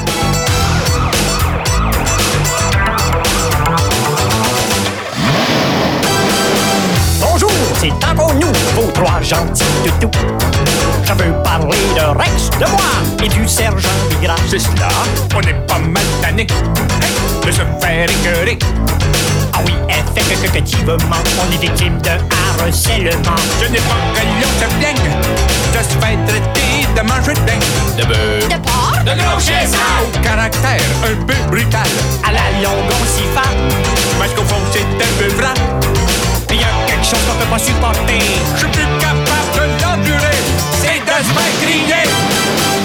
Bonjour, 7.20 7.52
c'est 7.78 7.92
encore 8.10 8.32
nous, 8.36 8.52
vos 8.74 8.90
trois 8.92 9.20
gentils 9.20 9.64
toutous. 10.00 10.79
Je 11.10 11.24
veux 11.24 11.32
parler 11.42 11.76
de 11.96 12.18
Rex, 12.18 12.50
de 12.60 12.66
moi 12.66 13.24
et 13.24 13.28
du 13.28 13.48
sergent 13.48 13.88
Bigra. 14.10 14.36
C'est 14.48 14.60
cela, 14.60 14.88
on 15.34 15.40
est 15.40 15.66
pas 15.66 15.78
mal 15.78 16.04
tanné 16.22 16.46
hein, 16.48 17.44
de 17.44 17.50
se 17.50 17.62
faire 17.80 18.08
écœurer. 18.08 18.56
Ah 19.52 19.58
oui, 19.66 19.74
effectivement, 20.16 20.94
on 21.40 21.52
est 21.52 21.60
victime 21.60 21.98
de 22.02 22.10
harcèlement. 22.62 23.36
Ce 23.60 23.68
n'est 23.68 23.78
pas 23.78 23.98
que 24.14 24.22
l'on 24.40 24.52
se 24.60 24.74
plaigne 24.78 25.10
de 25.72 25.78
se 25.78 25.98
faire 25.98 26.18
traiter 26.28 26.86
de 26.94 27.02
manger 27.02 27.34
de 27.34 27.46
dingue. 27.46 27.98
De 27.98 28.04
bœuf. 28.04 28.48
De 28.48 28.62
porc? 28.62 28.98
De 29.04 29.20
gros 29.20 29.40
chaises 29.40 29.74
Au 30.04 30.18
caractère 30.20 30.80
un 31.02 31.24
peu 31.24 31.34
brutal. 31.50 31.90
À 32.22 32.30
la 32.30 32.62
longue, 32.62 32.88
on 32.88 33.04
s'y 33.06 33.24
fait. 33.24 33.56
Parce 34.16 34.32
qu'au 34.34 34.44
fond, 34.44 34.62
c'est 34.72 34.82
un 34.82 35.12
peu 35.18 35.34
vrai. 35.34 35.54
Il 36.50 36.56
y 36.56 36.62
a 36.62 36.68
quelque 36.86 37.04
chose 37.04 37.18
qu'on 37.28 37.36
peut 37.36 37.50
pas 37.50 37.58
supporter. 37.58 38.20
Je 38.54 38.58
suis 38.60 38.68
plus 38.68 38.86
capable. 39.00 39.29
C'est 41.22 41.34
de 41.34 41.34
se 41.34 42.79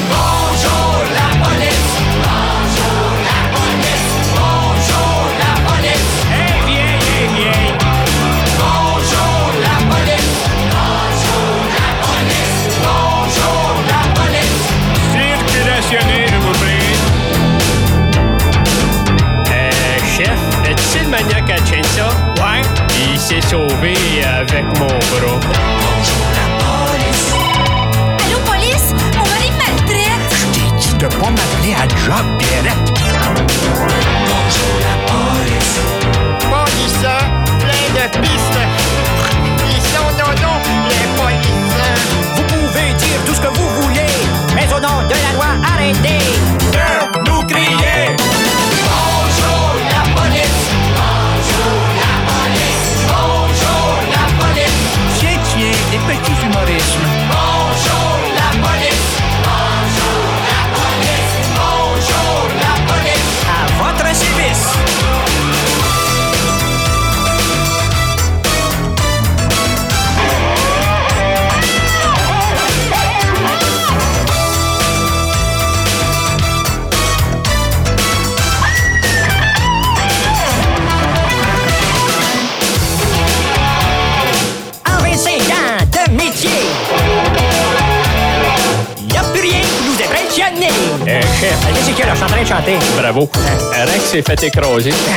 Rex 94.36 95.15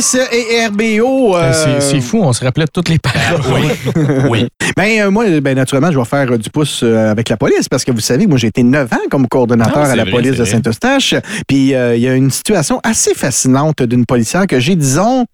police 0.00 0.16
et 0.32 0.66
RBO. 0.66 1.36
euh, 1.36 1.52
C'est 1.52 1.80
c'est 1.80 2.00
fou, 2.00 2.20
on 2.22 2.32
se 2.32 2.44
rappelait 2.44 2.64
de 2.64 2.70
toutes 2.72 2.88
les 2.88 2.98
paroles. 2.98 3.40
Oui. 3.50 4.28
oui. 4.30 4.48
Ben, 4.76 5.00
euh, 5.00 5.10
moi, 5.10 5.24
ben, 5.40 5.56
naturellement, 5.56 5.90
je 5.90 5.98
vais 5.98 6.04
faire 6.04 6.30
euh, 6.30 6.38
du 6.38 6.48
pouce 6.48 6.80
euh, 6.82 7.10
avec 7.10 7.28
la 7.28 7.36
police 7.36 7.68
parce 7.68 7.84
que 7.84 7.90
vous 7.92 8.00
savez, 8.00 8.26
moi, 8.26 8.38
j'ai 8.38 8.46
été 8.46 8.62
9 8.62 8.92
ans 8.92 8.96
comme 9.10 9.26
coordonnateur 9.28 9.82
Ah, 9.84 9.90
à 9.92 9.96
la 9.96 10.04
vrai, 10.04 10.12
police 10.12 10.36
de. 10.36 10.44
Saint-Eustache. 10.44 11.14
Puis, 11.48 11.74
euh, 11.74 11.96
il 11.96 12.02
y 12.02 12.08
a 12.08 12.14
une 12.14 12.30
situation 12.30 12.80
assez 12.82 13.14
fascinante 13.14 13.82
d'une 13.82 14.06
policière 14.06 14.46
que 14.46 14.58
j'ai, 14.60 14.76
disons, 14.76 15.26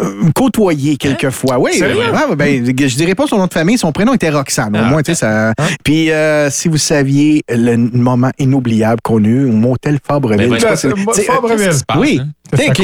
euh, 0.00 0.04
côtoyée 0.34 0.96
quelquefois. 0.96 1.58
Oui, 1.58 1.72
Sérieux? 1.74 1.96
euh, 2.12 2.28
ouais, 2.30 2.36
ben, 2.36 2.64
je 2.66 2.96
dirais 2.96 3.14
pas 3.14 3.26
son 3.26 3.38
nom 3.38 3.46
de 3.46 3.52
famille, 3.52 3.78
son 3.78 3.90
prénom 3.92 4.14
était 4.14 4.30
Roxane. 4.30 4.76
Au 4.76 4.80
Ah, 4.80 4.88
moins, 4.88 5.02
tu 5.02 5.12
sais, 5.12 5.20
ça. 5.20 5.52
Puis, 5.82 6.10
euh, 6.10 6.50
si 6.50 6.68
vous 6.68 6.78
saviez 6.78 7.42
le 7.48 7.76
moment 7.76 8.30
inoubliable 8.38 9.00
qu'on 9.02 9.22
a 9.24 9.26
eu 9.28 9.46
au 9.48 9.52
motel 9.52 9.98
Fabreville. 10.06 10.50
Ben, 10.60 10.76
sais, 10.76 11.22
Fabreville. 11.24 11.68
euh, 11.68 11.98
Oui. 11.98 12.20
hein? 12.22 12.28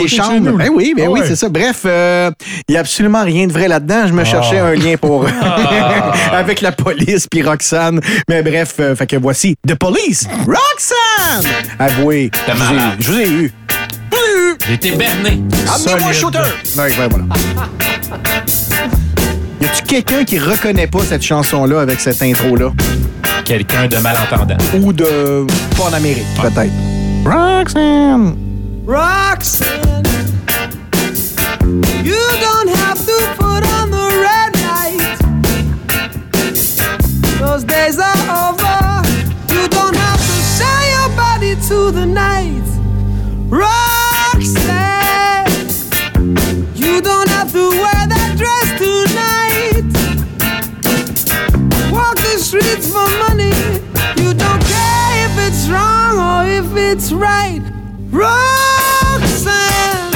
Chambres. 0.09 0.41
nous. 0.51 0.57
Ben 0.57 0.71
oui, 0.73 0.95
ben 0.97 1.05
Ah 1.07 1.11
oui, 1.11 1.21
c'est 1.25 1.37
ça. 1.37 1.49
Bref, 1.49 1.83
euh, 1.85 2.31
il 2.69 2.73
n'y 2.73 2.77
a 2.77 2.81
absolument 2.81 3.23
rien 3.25 3.47
de 3.47 3.53
vrai 3.53 3.69
là-dedans. 3.69 4.07
Je 4.07 4.13
me 4.13 4.25
cherchais 4.25 4.59
un 4.59 4.75
lien 4.75 4.97
pour 4.97 5.27
avec 6.33 6.61
la 6.61 6.73
police 6.73 7.27
puis 7.31 7.43
Roxane. 7.43 8.01
Mais 8.29 8.43
bref, 8.43 8.75
euh, 8.81 8.97
fait 8.97 9.07
que 9.07 9.17
voici 9.17 9.55
The 9.69 9.75
Police, 9.75 10.27
Roxane. 10.47 11.51
Avouez, 11.79 12.31
je 12.49 12.53
vous 12.53 12.63
ai- 12.63 12.75
malade. 12.75 12.97
je 13.01 13.13
vous 13.13 13.19
ai 13.21 13.29
eu. 13.29 13.53
J'ai 14.67 14.75
été 14.75 14.91
berné. 14.93 15.41
Amenez-moi 15.75 16.09
un 16.09 16.13
shooter. 16.13 16.39
Ouais, 16.77 16.85
ouais, 16.85 17.09
voilà. 17.11 17.25
Y 19.61 19.65
a-tu 19.65 19.83
quelqu'un 19.87 20.25
qui 20.25 20.39
reconnaît 20.39 20.87
pas 20.87 21.01
cette 21.09 21.23
chanson-là 21.23 21.81
avec 21.81 22.01
cette 22.01 22.23
intro-là? 22.23 22.73
Quelqu'un 23.45 23.87
de 23.89 23.97
malentendant. 23.99 24.57
Ou 24.81 24.93
de 24.93 25.47
pas 25.77 25.85
en 25.91 25.93
Amérique, 25.93 26.25
peut-être. 26.41 26.73
Roxane. 27.25 28.37
Roxanne, 28.91 30.05
you 32.03 32.27
don't 32.41 32.69
have 32.71 32.99
to 33.07 33.35
put 33.39 33.63
on 33.79 33.93
the 33.93 34.09
red 34.27 34.53
light. 34.67 35.19
Those 37.39 37.63
days 37.63 38.01
are 38.01 38.23
over. 38.49 39.07
You 39.55 39.69
don't 39.69 39.95
have 39.95 40.19
to 40.19 40.37
sell 40.59 40.83
your 40.91 41.09
body 41.17 41.55
to 41.69 41.93
the 41.93 42.05
night. 42.05 42.67
Roxanne, 43.49 44.67
eh? 44.69 45.45
you 46.75 47.01
don't 47.01 47.29
have 47.29 47.53
to 47.53 47.71
wear 47.71 48.09
that 48.11 48.35
dress 48.37 48.73
tonight. 48.77 49.87
Walk 51.93 52.17
the 52.17 52.39
streets 52.41 52.89
for 52.91 53.09
money. 53.29 53.55
You 54.21 54.35
don't 54.35 54.63
care 54.67 55.27
if 55.27 55.39
it's 55.47 55.69
wrong 55.69 56.19
or 56.19 56.51
if 56.51 56.75
it's 56.77 57.13
right. 57.13 57.80
Roxanne, 58.13 60.10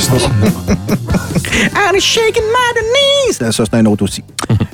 it's 1.94 2.04
shaking 2.04 2.44
my 2.44 2.72
knees! 2.74 3.34
Ça, 3.34 3.52
c'est 3.52 3.74
un 3.74 3.86
autre 3.86 4.04
aussi. 4.04 4.24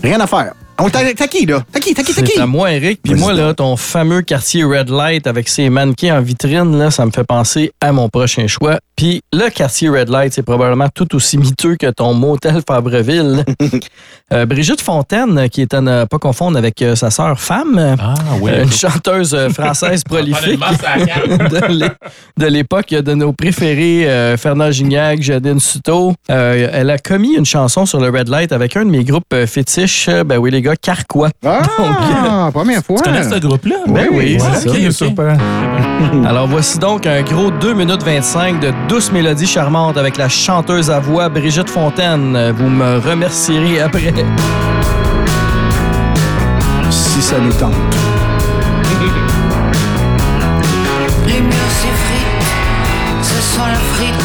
Rien 0.03 0.21
à 0.21 0.27
faire. 0.27 0.55
On 0.87 0.91
t'a 0.91 1.29
qui, 1.29 1.47
là? 1.47 1.63
T'as 1.73 1.81
qui? 1.81 1.95
T'as 1.95 2.03
qui? 2.03 2.15
T'as 2.15 2.23
qui? 2.23 2.33
C'est 2.35 2.41
à 2.41 2.47
moi, 2.47 2.73
Eric. 2.73 3.01
Puis 3.03 3.15
moi, 3.15 3.33
là, 3.33 3.55
ton 3.55 3.77
fameux 3.77 4.23
quartier 4.23 4.65
Red 4.65 4.89
Light 4.89 5.27
avec 5.27 5.49
ses 5.49 5.69
mannequins 5.69 6.19
en 6.19 6.23
vitrine, 6.23 6.79
là, 6.79 6.91
ça 6.91 7.05
me 7.07 7.11
fait 7.11 7.25
penser 7.25 7.73
à 7.81 7.93
mon 7.93 8.09
prochain 8.09 8.47
choix. 8.47 8.79
Puis 8.97 9.21
le 9.33 9.51
quartier 9.51 9.89
Red 9.91 10.09
Light, 10.09 10.33
c'est 10.33 10.43
probablement 10.43 10.89
tout 10.95 11.15
aussi 11.15 11.37
miteux 11.39 11.77
que 11.77 11.91
ton 11.91 12.15
motel 12.15 12.63
Fabreville. 12.67 13.45
Euh, 14.33 14.45
Brigitte 14.45 14.81
Fontaine, 14.81 15.49
qui 15.51 15.61
est 15.63 15.73
à 15.73 15.81
ne 15.81 16.05
pas 16.05 16.19
confondre 16.19 16.59
avec 16.59 16.83
euh, 16.83 16.97
sa 16.97 17.11
sœur 17.13 17.39
femme, 17.39 17.95
Ah, 18.01 18.15
oui. 18.41 18.51
euh, 18.51 18.65
une 18.65 18.73
chanteuse 18.73 19.37
française 19.55 20.03
prolifique 20.09 20.59
de 21.29 21.67
l'é- 21.73 21.87
de 22.37 22.47
l'époque 22.47 22.89
de 22.89 23.15
nos 23.15 23.33
préférés, 23.33 24.09
euh, 24.09 24.37
Fernand 24.37 24.73
Gignac, 24.73 25.23
Jadine 25.23 25.61
Suto. 25.61 26.13
Euh, 26.29 26.69
elle 26.73 26.91
a 26.91 26.99
commis 26.99 27.37
une 27.37 27.45
chanson 27.47 27.87
sur 27.87 28.01
le 28.01 28.09
Red 28.09 28.29
Light 28.29 28.51
avec 28.51 28.77
un 28.77 28.85
de 28.85 28.91
mes 28.91 29.05
groupes 29.05 29.33
fétiches, 29.47 30.11
ben 30.27 30.39
oui 30.39 30.51
les 30.51 30.61
gars, 30.61 30.75
Carquois. 30.81 31.31
Ah, 31.45 31.63
première 32.53 32.83
fois. 32.83 32.97
Tu 32.97 33.03
connais 33.03 33.23
ce 33.23 33.39
groupe-là? 33.39 33.77
Ben 33.89 34.09
oui, 34.13 34.39
c'est 34.41 34.69
ok, 34.69 34.77
ça. 34.77 34.87
ok. 34.87 34.93
Super. 35.11 35.37
Alors 36.27 36.47
voici 36.47 36.79
donc 36.79 37.07
un 37.07 37.23
gros 37.23 37.51
2 37.51 37.75
minutes 37.75 38.03
25 38.03 38.61
de 38.61 38.73
douce 38.89 39.11
mélodie 39.13 39.47
charmante 39.47 39.97
avec 39.97 40.17
la 40.17 40.29
chanteuse 40.29 40.91
à 40.91 41.01
voix 41.01 41.29
Brigitte 41.29 41.71
Fontaine. 41.71 42.53
Vous 42.57 42.69
me 42.69 42.99
remercierez 42.99 43.81
après. 43.81 44.13
Si 46.91 47.23
ça 47.23 47.39
nous 47.39 47.53
tente. 47.53 47.73
Les 51.27 51.41
murs 51.41 51.73
s'effritent, 51.81 52.47
ce 53.23 53.41
sont 53.57 53.67
la 53.67 53.75
frite, 53.75 54.25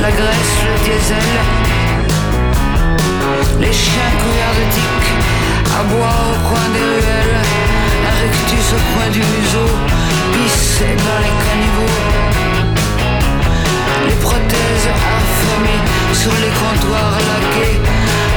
la 0.00 0.10
graisse, 0.10 0.56
le 0.64 0.84
diesel. 0.84 1.30
Les 3.60 3.72
chiens 3.72 4.10
couverts 4.18 4.56
de 4.58 4.64
à 5.80 5.82
boire 5.84 6.24
au 6.32 6.48
coin 6.48 6.66
des 6.74 6.86
ruelles. 6.92 7.40
Un 8.10 8.16
rictus 8.22 8.66
au 8.76 8.80
coin 8.92 9.08
du 9.16 9.20
museau, 9.20 9.70
pissé 10.32 10.88
dans 11.06 11.20
les 11.24 11.36
caniveaux. 11.44 11.98
Les 14.06 14.18
prothèses 14.26 14.88
affamées 15.16 15.82
sur 16.12 16.34
les 16.44 16.52
comptoirs 16.60 17.18
laqués, 17.30 17.78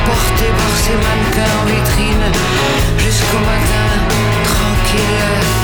portées 0.05 0.53
par 0.61 0.73
ces 0.83 0.97
mannequins 1.05 1.53
en 1.59 1.65
vitrine, 1.71 2.27
jusqu'au 2.97 3.41
matin 3.51 3.87
tranquille. 4.51 5.62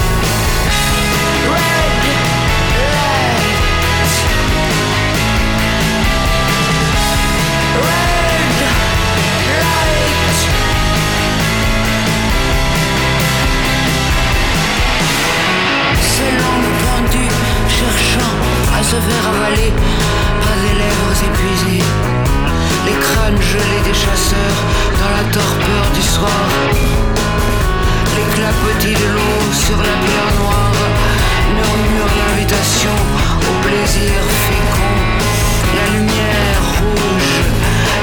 Faire 19.07 19.25
avaler 19.33 19.71
par 20.41 20.55
des 20.63 20.75
lèvres 20.81 21.15
épuisées. 21.29 21.85
Les 22.85 22.97
crânes 23.05 23.41
gelés 23.41 23.83
des 23.89 23.93
chasseurs 23.93 24.59
dans 24.99 25.11
la 25.17 25.25
torpeur 25.31 25.83
du 25.93 26.01
soir. 26.01 26.45
Les 28.15 28.27
clapotis 28.35 28.97
de 29.03 29.09
l'eau 29.15 29.39
sur 29.65 29.77
la 29.77 29.95
pierre 30.03 30.31
noire 30.41 30.79
murmurent 31.55 32.15
l'invitation 32.19 32.95
au 33.49 33.53
plaisir 33.65 34.17
fécond. 34.47 34.97
La 35.77 35.85
lumière 35.95 36.61
rouge, 36.79 37.35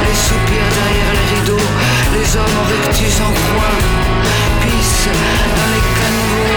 les 0.07 0.19
soupirs 0.27 0.71
derrière 0.79 1.13
les 1.19 1.27
rideaux, 1.35 1.69
les 2.15 2.29
hommes 2.37 2.59
en 2.63 2.67
rictus 2.73 3.17
en 3.21 3.33
coin 3.49 3.75
pissent 4.63 5.13
dans 5.57 5.69
les 5.75 5.85
caniveaux. 5.99 6.56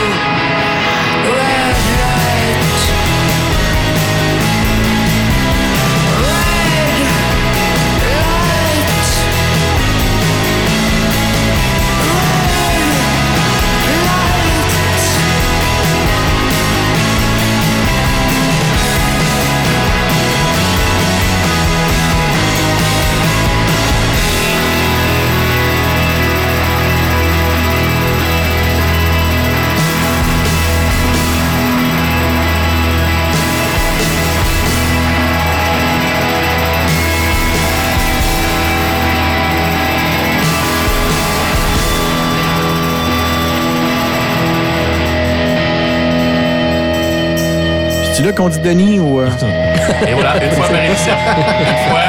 C'est 48.19 48.25
là 48.25 48.33
qu'on 48.33 48.49
dit 48.49 48.59
Denis 48.59 48.99
ou. 48.99 49.21
euh? 49.21 49.29
Et 50.05 50.13
voilà, 50.13 50.43
une 50.43 50.51
fois 50.51 50.67
par 50.67 50.83
émission. 50.83 51.13
Une 51.37 51.89
fois. 51.89 52.01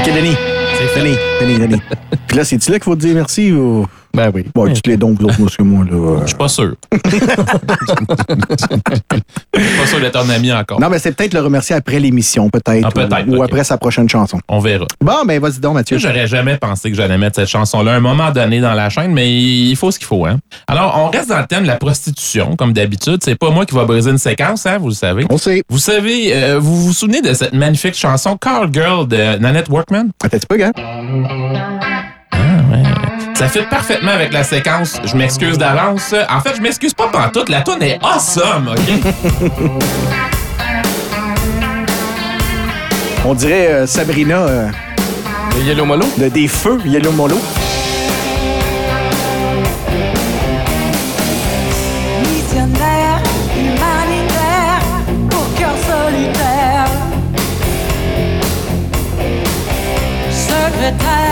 Ok, 0.00 0.14
Denis. 0.14 0.36
C'est. 0.76 1.00
Denis, 1.00 1.16
Denis, 1.40 1.58
Denis. 1.58 1.82
Puis 2.30 2.36
là, 2.36 2.44
c'est-tu 2.44 2.70
là 2.70 2.78
qu'il 2.78 2.84
faut 2.84 2.94
te 2.94 3.00
dire 3.00 3.12
merci 3.12 3.50
ou? 3.50 3.88
Ben 4.14 4.30
oui. 4.32 4.44
Bon, 4.54 4.68
dites 4.68 4.86
les 4.86 4.96
dons, 4.96 5.16
vous 5.18 5.26
autres, 5.26 5.36
parce 5.36 5.56
que 5.56 5.64
moi, 5.64 5.84
là. 5.84 6.20
Je 6.22 6.28
suis 6.28 6.36
pas 6.36 6.46
sûr. 6.46 6.76
Je 7.04 7.10
suis 9.60 9.78
pas 9.78 9.86
sûr 9.86 10.00
d'être 10.00 10.12
ton 10.12 10.30
ami 10.30 10.52
encore. 10.52 10.78
Non, 10.80 10.88
mais 10.88 11.00
c'est 11.00 11.10
peut-être 11.10 11.34
le 11.34 11.40
remercier 11.40 11.74
après 11.74 11.98
l'émission, 11.98 12.48
peut-être. 12.48 12.84
Ah, 12.86 12.90
peut-être, 12.92 13.28
Ou, 13.28 13.42
après 13.42 13.64
sa 13.64 13.78
prochaine 13.78 14.08
chanson. 14.08 14.38
On 14.48 14.60
verra. 14.60 14.86
Bon, 15.00 15.24
ben, 15.26 15.40
vas-y 15.40 15.58
donc, 15.58 15.74
Mathieu. 15.74 15.96
Tu 15.96 16.04
J'aurais 16.04 16.28
jamais 16.28 16.56
pensé 16.56 16.88
que 16.88 16.96
j'allais 16.96 17.18
mettre 17.18 17.34
cette 17.34 17.48
chanson-là 17.48 17.94
à 17.94 17.96
un 17.96 18.00
moment 18.00 18.30
donné 18.30 18.60
dans 18.60 18.74
la 18.74 18.90
chaîne, 18.90 19.12
mais 19.12 19.28
il 19.32 19.74
faut 19.74 19.90
ce 19.90 19.98
qu'il 19.98 20.06
faut. 20.06 20.24
Hein? 20.24 20.38
Alors, 20.68 20.96
on 21.04 21.10
reste 21.10 21.30
dans 21.30 21.40
le 21.40 21.46
thème 21.46 21.64
de 21.64 21.68
la 21.68 21.78
prostitution, 21.78 22.54
comme 22.54 22.72
d'habitude. 22.72 23.18
C'est 23.24 23.34
pas 23.34 23.50
moi 23.50 23.66
qui 23.66 23.74
va 23.74 23.86
briser 23.86 24.12
une 24.12 24.18
séquence, 24.18 24.66
hein, 24.66 24.78
vous 24.78 24.90
le 24.90 24.94
savez. 24.94 25.26
On 25.30 25.36
sait. 25.36 25.64
Vous 25.68 25.78
savez, 25.78 26.32
euh, 26.32 26.60
vous 26.60 26.76
vous 26.76 26.92
souvenez 26.92 27.22
de 27.22 27.32
cette 27.32 27.54
magnifique 27.54 27.96
chanson 27.96 28.36
Call 28.36 28.72
Girl 28.72 29.08
de 29.08 29.36
Nanette 29.38 29.68
Workman? 29.68 30.10
Attends 30.22 30.36
un 30.36 30.38
petit 30.38 30.46
peu, 30.46 30.58
Ça 33.34 33.48
fait 33.48 33.62
parfaitement 33.68 34.12
avec 34.12 34.32
la 34.32 34.44
séquence. 34.44 35.00
Je 35.04 35.16
m'excuse 35.16 35.56
d'avance. 35.56 36.14
En 36.28 36.40
fait, 36.40 36.56
je 36.56 36.60
m'excuse 36.60 36.92
pas 36.92 37.08
pantoute. 37.08 37.48
La 37.48 37.62
tune 37.62 37.82
est 37.82 37.98
awesome, 38.02 38.68
OK? 38.68 39.80
On 43.24 43.34
dirait 43.34 43.68
euh, 43.68 43.86
Sabrina 43.86 44.38
euh, 44.38 44.68
Le 45.56 45.62
Yellow 45.62 45.84
Molo? 45.84 46.06
de 46.18 46.28
Des 46.28 46.48
Feux, 46.48 46.78
Yellow 46.86 47.12
Molo. 47.12 47.36
Missionnaire, 52.20 53.22
humanitaire, 53.56 54.80
au 55.32 55.58
cœur 55.58 55.74
solitaire. 55.86 56.88
Secrétaire 60.30 61.29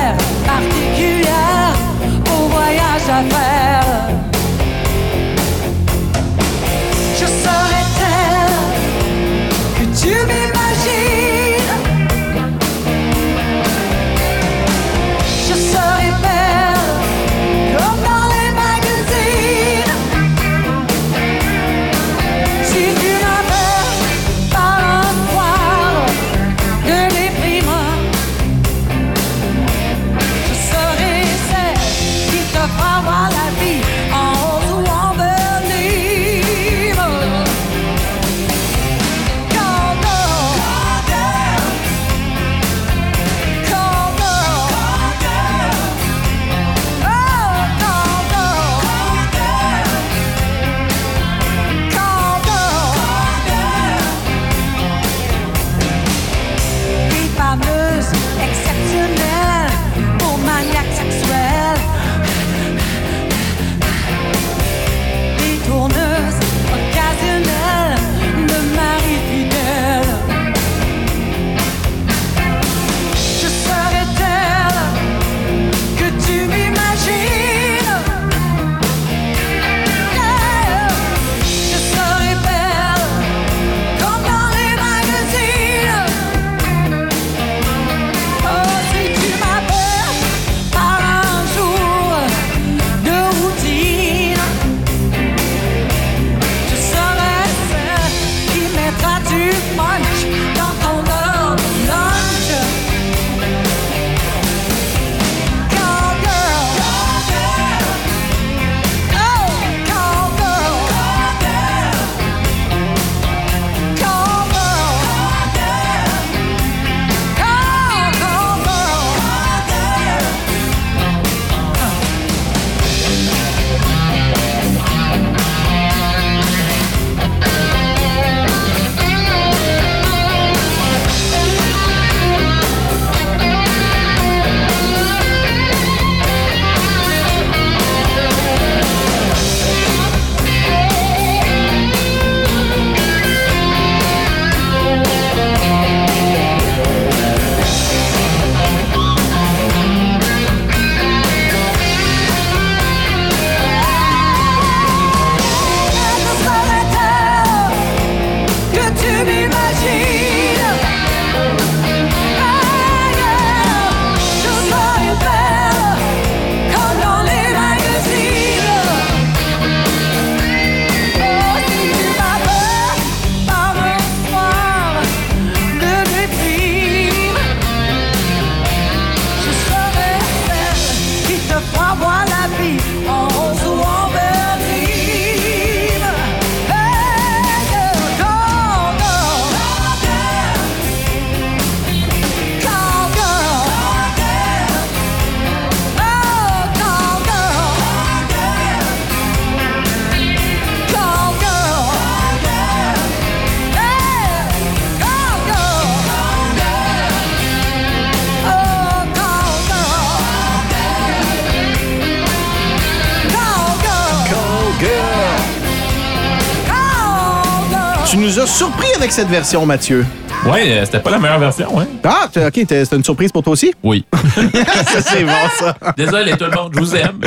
nous 218.29 218.39
as 218.41 218.47
surpris 218.47 218.93
avec 218.95 219.11
cette 219.11 219.29
version, 219.29 219.65
Mathieu. 219.65 220.05
Ouais, 220.47 220.63
euh, 220.71 220.85
c'était 220.85 221.01
pas 221.01 221.11
la 221.11 221.19
meilleure 221.19 221.39
version, 221.41 221.79
hein? 221.79 221.87
Ah, 222.05 222.27
OK, 222.35 222.53
c'était 222.55 222.85
une 222.97 223.05
surprise 223.05 223.31
pour 223.33 223.43
toi 223.43 223.53
aussi? 223.53 223.73
Oui. 223.83 224.05
ça, 224.15 225.01
c'est 225.03 225.25
bon, 225.25 225.33
ça. 225.59 225.77
Désolé 225.97 226.33
tout 226.37 226.45
le 226.45 226.51
monde, 226.57 226.73
je 226.75 226.79
vous 226.81 226.95
aime. 226.97 227.19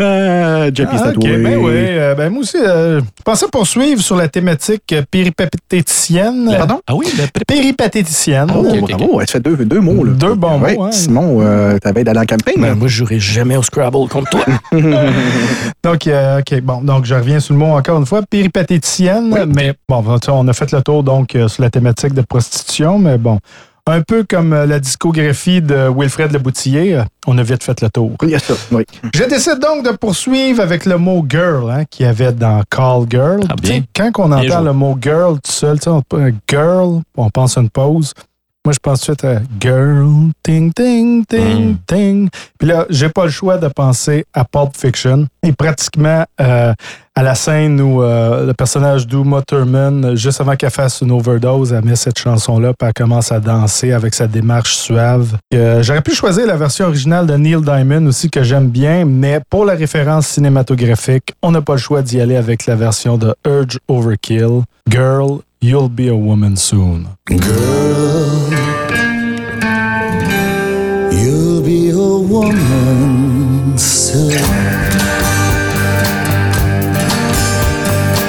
Euh, 0.00 0.70
JP, 0.72 0.86
Ah, 0.92 0.96
à 1.04 1.08
ok, 1.08 1.14
toi. 1.14 1.30
ben 1.38 1.56
oui. 1.56 1.70
euh, 1.74 2.14
ben 2.14 2.30
moi 2.30 2.42
aussi, 2.42 2.56
euh, 2.58 3.00
je 3.00 3.22
pensais 3.24 3.46
poursuivre 3.50 4.00
sur 4.02 4.16
la 4.16 4.28
thématique 4.28 4.92
euh, 4.92 5.02
péripatéticienne. 5.10 6.54
Pardon? 6.56 6.80
Ah 6.86 6.94
oui, 6.94 7.06
Péripatéticienne. 7.46 8.48
Oh, 8.54 8.60
ok, 8.60 8.82
ok. 8.82 8.90
bravo, 8.98 9.20
tu 9.24 9.32
fais 9.32 9.40
deux, 9.40 9.56
deux 9.56 9.80
mots. 9.80 10.04
Là. 10.04 10.12
Deux 10.12 10.34
bons 10.34 10.60
Ouais, 10.60 10.74
mots, 10.76 10.84
hein. 10.84 10.92
Simon, 10.92 11.38
euh, 11.40 11.78
t'avais 11.78 12.04
d'aller 12.04 12.20
en 12.20 12.26
campagne. 12.26 12.54
Ben, 12.58 12.74
moi, 12.74 12.86
je 12.88 12.96
jouerai 12.98 13.18
jamais 13.18 13.56
au 13.56 13.62
Scrabble 13.62 14.08
contre 14.08 14.30
toi. 14.30 14.44
Donc, 15.84 16.06
euh, 16.06 16.40
OK, 16.40 16.60
bon, 16.60 16.82
donc 16.82 17.04
je 17.06 17.14
reviens 17.14 17.40
sur 17.40 17.54
le 17.54 17.60
mot 17.60 17.76
encore 17.76 17.98
une 17.98 18.06
fois, 18.06 18.20
péripatéticienne, 18.22 19.46
mais 19.54 19.74
bon, 19.88 20.04
on 20.28 20.48
a 20.48 20.52
fait 20.52 20.70
le 20.72 20.82
tour 20.82 21.02
donc 21.02 21.34
euh, 21.34 21.48
sur 21.48 21.62
la 21.62 21.70
thématique 21.70 22.12
de 22.14 22.20
prostitution, 22.22 22.57
mais 22.98 23.18
bon, 23.18 23.38
un 23.86 24.02
peu 24.02 24.24
comme 24.28 24.52
euh, 24.52 24.66
la 24.66 24.80
discographie 24.80 25.62
de 25.62 25.88
Wilfred 25.88 26.30
Leboutillier, 26.32 26.94
euh, 26.96 27.02
on 27.26 27.38
a 27.38 27.42
vite 27.42 27.64
fait 27.64 27.80
le 27.80 27.88
tour. 27.88 28.12
Il 28.22 28.28
y 28.30 28.34
a 28.34 28.38
ça, 28.38 28.54
oui. 28.70 28.84
Je 29.14 29.24
décide 29.24 29.58
donc 29.60 29.84
de 29.84 29.90
poursuivre 29.96 30.62
avec 30.62 30.84
le 30.84 30.98
mot 30.98 31.24
girl 31.28 31.70
hein, 31.70 31.84
qu'il 31.90 32.04
y 32.06 32.08
avait 32.08 32.32
dans 32.32 32.62
Call 32.70 33.06
Girl. 33.08 33.40
Ah, 33.48 33.54
bien. 33.60 33.82
Quand 33.96 34.10
on 34.18 34.32
entend 34.32 34.60
le 34.60 34.72
mot 34.72 34.96
girl 35.00 35.36
tout 35.40 35.50
seul, 35.52 35.78
tu 35.78 35.84
sais, 35.84 35.90
on 35.90 36.02
peut- 36.02 36.32
girl, 36.48 37.00
on 37.16 37.30
pense 37.30 37.56
à 37.56 37.62
une 37.62 37.70
pause. 37.70 38.12
Moi, 38.68 38.74
je 38.74 38.80
pense 38.82 39.00
tout 39.00 39.12
de 39.14 39.18
suite 39.20 39.24
à 39.24 39.40
girl, 39.58 40.28
ting, 40.42 40.70
ting, 40.74 41.24
ting, 41.24 41.70
Mm. 41.70 41.76
ting. 41.86 42.28
Puis 42.58 42.68
là, 42.68 42.84
j'ai 42.90 43.08
pas 43.08 43.24
le 43.24 43.30
choix 43.30 43.56
de 43.56 43.66
penser 43.68 44.26
à 44.34 44.44
Pulp 44.44 44.76
Fiction. 44.76 45.26
Et 45.42 45.52
pratiquement 45.52 46.26
euh, 46.38 46.74
à 47.16 47.22
la 47.22 47.34
scène 47.34 47.80
où 47.80 48.02
euh, 48.02 48.44
le 48.44 48.52
personnage 48.52 49.06
d'Uma 49.06 49.40
Thurman, 49.40 50.14
juste 50.16 50.42
avant 50.42 50.54
qu'elle 50.54 50.68
fasse 50.70 51.00
une 51.00 51.12
overdose, 51.12 51.72
elle 51.72 51.82
met 51.82 51.96
cette 51.96 52.18
chanson-là, 52.18 52.74
puis 52.78 52.86
elle 52.88 52.92
commence 52.92 53.32
à 53.32 53.40
danser 53.40 53.92
avec 53.92 54.12
sa 54.12 54.26
démarche 54.26 54.74
suave. 54.76 55.38
Euh, 55.54 55.82
J'aurais 55.82 56.02
pu 56.02 56.14
choisir 56.14 56.46
la 56.46 56.56
version 56.56 56.84
originale 56.88 57.26
de 57.26 57.34
Neil 57.36 57.62
Diamond 57.62 58.04
aussi, 58.06 58.28
que 58.28 58.42
j'aime 58.42 58.68
bien, 58.68 59.06
mais 59.06 59.40
pour 59.48 59.64
la 59.64 59.72
référence 59.76 60.26
cinématographique, 60.26 61.32
on 61.42 61.52
n'a 61.52 61.62
pas 61.62 61.72
le 61.72 61.78
choix 61.78 62.02
d'y 62.02 62.20
aller 62.20 62.36
avec 62.36 62.66
la 62.66 62.76
version 62.76 63.16
de 63.16 63.34
Urge 63.46 63.78
Overkill, 63.88 64.60
Girl, 64.90 65.38
You'll 65.60 65.88
Be 65.88 66.06
a 66.08 66.16
Woman 66.16 66.56
Soon. 66.56 67.08
Girl, 67.24 68.48
You'll 71.12 71.62
be 71.64 71.90
a 71.90 71.96
woman 71.98 73.76
soon. 73.76 74.38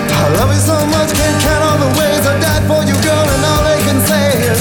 I 0.10 0.26
love 0.42 0.50
you 0.50 0.60
so 0.60 0.74
much, 0.88 1.14
can't 1.14 1.42
count 1.46 1.64
all 1.70 1.78
the 1.78 1.92
ways 2.02 2.26
I 2.26 2.34
died 2.42 2.66
for 2.66 2.82
you, 2.82 2.98
girl, 3.06 3.22
and 3.22 3.46
all 3.46 3.64
they 3.64 3.80
can 3.86 4.02
say 4.10 4.34
is 4.50 4.60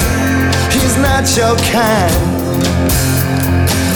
he's 0.76 0.96
not 1.00 1.24
your 1.40 1.56
kind. 1.72 2.12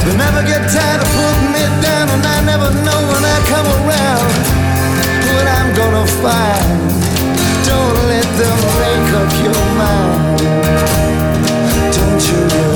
They 0.08 0.16
never 0.16 0.42
get 0.48 0.64
tired 0.72 1.02
of 1.04 1.08
putting 1.12 1.52
me 1.52 1.64
down, 1.84 2.08
and 2.08 2.24
I 2.24 2.40
never 2.48 2.72
know 2.80 3.00
when 3.12 3.22
I 3.22 3.38
come 3.52 3.68
around 3.84 4.32
what 5.28 5.46
I'm 5.46 5.74
gonna 5.76 6.06
find. 6.24 6.91
Them 8.42 8.58
make 8.80 9.12
up 9.20 9.32
your 9.44 9.60
mind. 9.78 10.38
Don't 11.94 12.22
you 12.28 12.71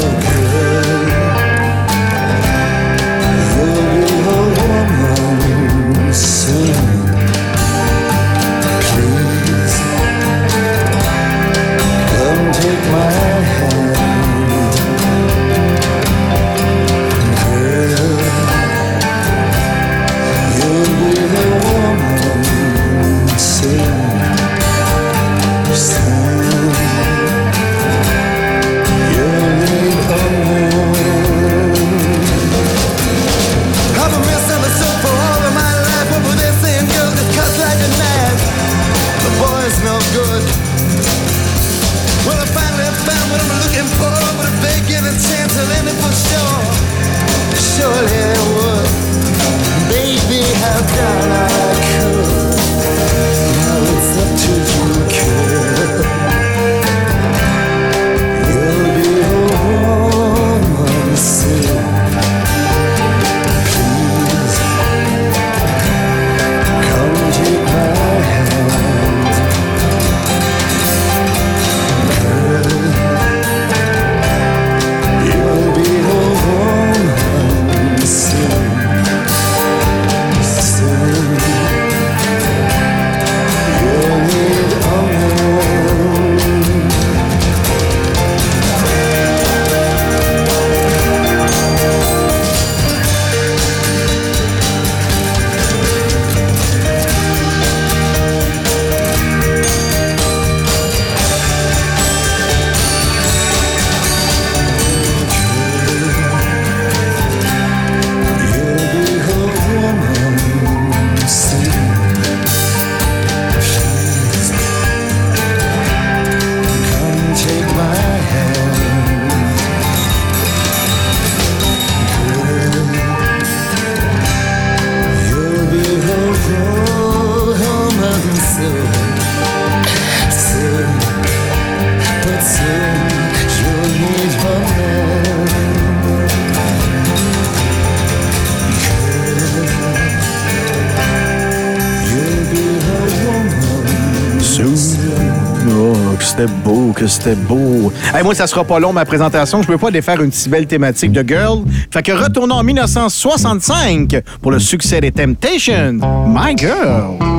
c'était 146.36 146.52
beau, 146.64 146.92
que 146.92 147.06
c'était 147.06 147.34
beau. 147.34 147.92
Hey, 148.14 148.22
moi, 148.22 148.34
ça 148.34 148.46
sera 148.46 148.64
pas 148.64 148.78
long, 148.78 148.92
ma 148.92 149.04
présentation. 149.04 149.62
Je 149.62 149.66
peux 149.66 149.78
pas 149.78 149.90
défaire 149.90 150.22
une 150.22 150.32
si 150.32 150.48
belle 150.48 150.66
thématique 150.66 151.12
de 151.12 151.26
girl. 151.26 151.64
Fait 151.90 152.02
que 152.02 152.12
retournons 152.12 152.56
en 152.56 152.62
1965 152.62 154.22
pour 154.42 154.50
le 154.50 154.58
succès 154.58 155.00
des 155.00 155.12
Temptations. 155.12 155.98
My 156.28 156.56
Girl. 156.56 157.35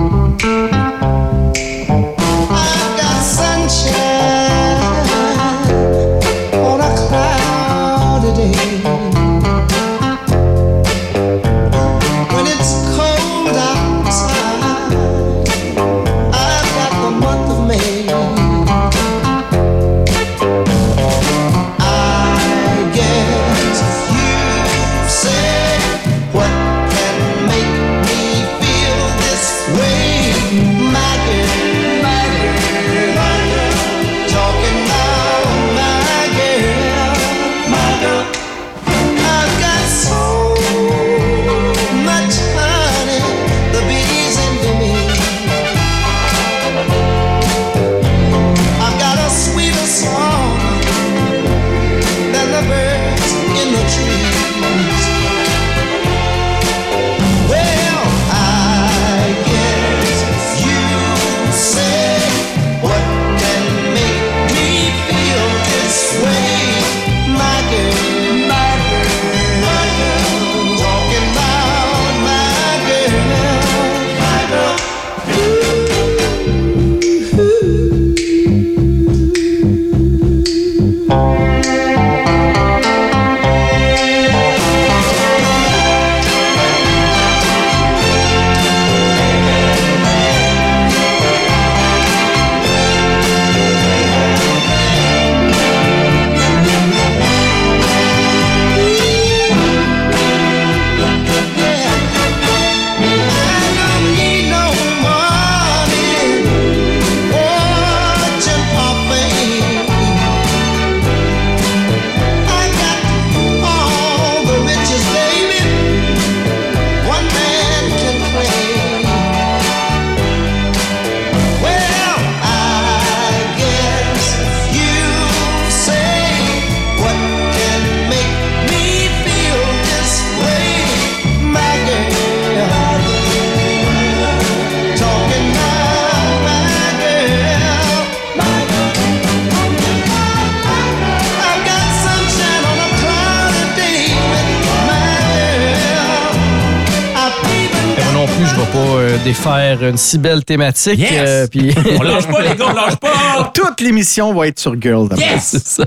Défaire 149.28 149.84
une 149.84 149.97
si 149.97 150.17
belle 150.17 150.45
thématique. 150.45 150.99
Yes! 150.99 151.11
euh, 151.28 151.47
puis- 151.51 151.73
On 151.99 152.01
lâche 152.01 152.28
pas, 152.28 152.41
les 152.41 152.55
gars, 152.55 152.65
on 152.69 152.73
lâche 152.73 152.95
pas! 152.95 153.51
Toute 153.53 153.82
l'émission 153.82 154.34
va 154.34 154.47
être 154.47 154.57
sur 154.57 154.80
Girl. 154.82 155.09
d'abord. 155.09 155.25
C'est 155.41 155.65
ça. 155.67 155.84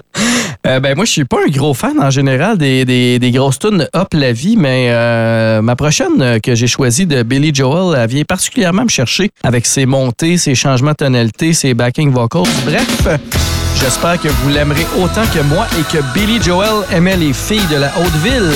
Euh, 0.66 0.78
ben 0.78 0.94
moi, 0.94 1.06
je 1.06 1.12
suis 1.12 1.24
pas 1.24 1.38
un 1.46 1.50
gros 1.50 1.72
fan 1.72 1.98
en 1.98 2.10
général 2.10 2.58
des, 2.58 2.84
des, 2.84 3.18
des 3.18 3.30
grosses 3.30 3.58
tunes 3.58 3.88
Hop 3.94 4.08
la 4.12 4.32
vie, 4.32 4.56
mais 4.58 4.88
euh, 4.90 5.62
ma 5.62 5.74
prochaine 5.74 6.20
euh, 6.20 6.38
que 6.38 6.54
j'ai 6.54 6.66
choisie 6.66 7.06
de 7.06 7.22
Billy 7.22 7.50
Joel, 7.54 7.98
elle 7.98 8.10
vient 8.10 8.24
particulièrement 8.24 8.84
me 8.84 8.90
chercher 8.90 9.30
avec 9.42 9.64
ses 9.64 9.86
montées, 9.86 10.36
ses 10.36 10.54
changements 10.54 10.90
de 10.90 10.96
tonalité, 10.96 11.54
ses 11.54 11.72
backing 11.72 12.10
vocals. 12.12 12.42
Bref, 12.66 13.08
j'espère 13.80 14.20
que 14.20 14.28
vous 14.28 14.50
l'aimerez 14.50 14.86
autant 15.02 15.24
que 15.34 15.40
moi 15.44 15.66
et 15.78 15.82
que 15.96 16.02
Billy 16.12 16.42
Joel 16.42 16.84
aimait 16.92 17.16
les 17.16 17.32
filles 17.32 17.66
de 17.70 17.76
la 17.76 17.90
haute 17.98 18.16
ville. 18.22 18.52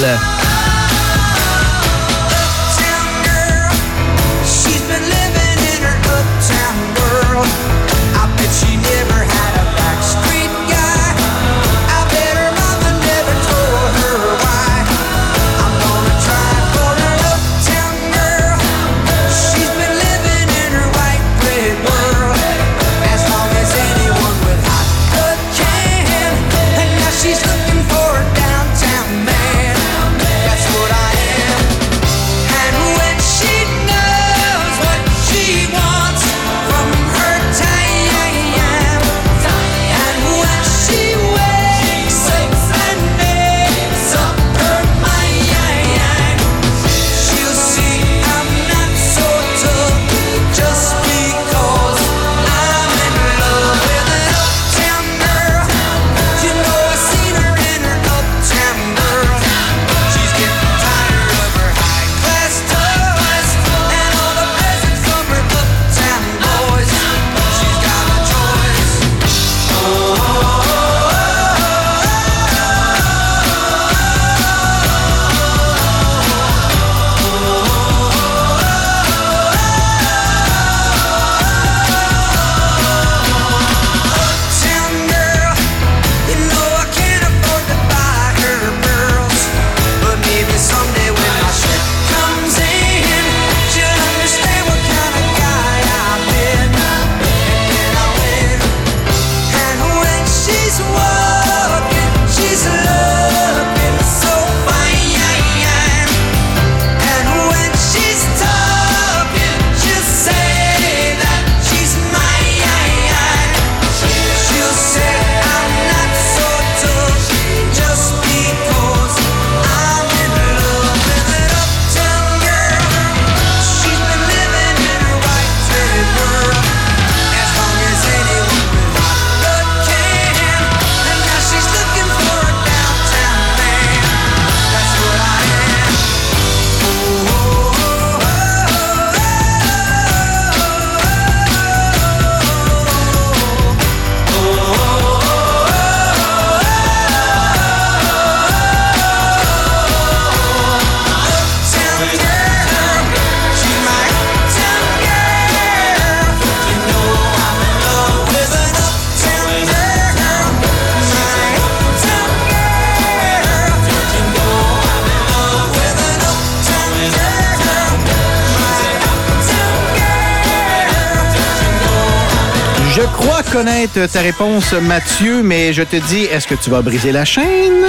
Connaître 173.93 174.12
ta 174.12 174.20
réponse, 174.20 174.72
Mathieu, 174.72 175.43
mais 175.43 175.72
je 175.72 175.82
te 175.82 175.97
dis, 175.97 176.22
est-ce 176.24 176.47
que 176.47 176.55
tu 176.55 176.70
vas 176.70 176.80
briser 176.82 177.12
la 177.12 177.24
chaîne? 177.24 177.85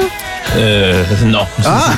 Euh, 0.57 1.03
non. 1.25 1.45
Ah! 1.65 1.93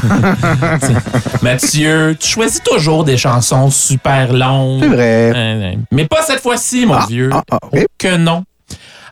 Mathieu, 1.42 2.16
tu 2.20 2.28
choisis 2.28 2.62
toujours 2.64 3.04
des 3.04 3.18
chansons 3.18 3.70
super 3.72 4.34
longues. 4.34 4.82
C'est 4.82 4.88
vrai. 4.90 5.32
Euh, 5.36 5.72
mais 5.92 6.06
pas 6.06 6.22
cette 6.22 6.42
fois-ci, 6.42 6.86
mon 6.86 6.96
Ah, 6.96 7.06
vieux. 7.10 7.30
ah, 7.34 7.42
ah, 7.52 7.58
que 7.98 8.18
non. 8.18 8.44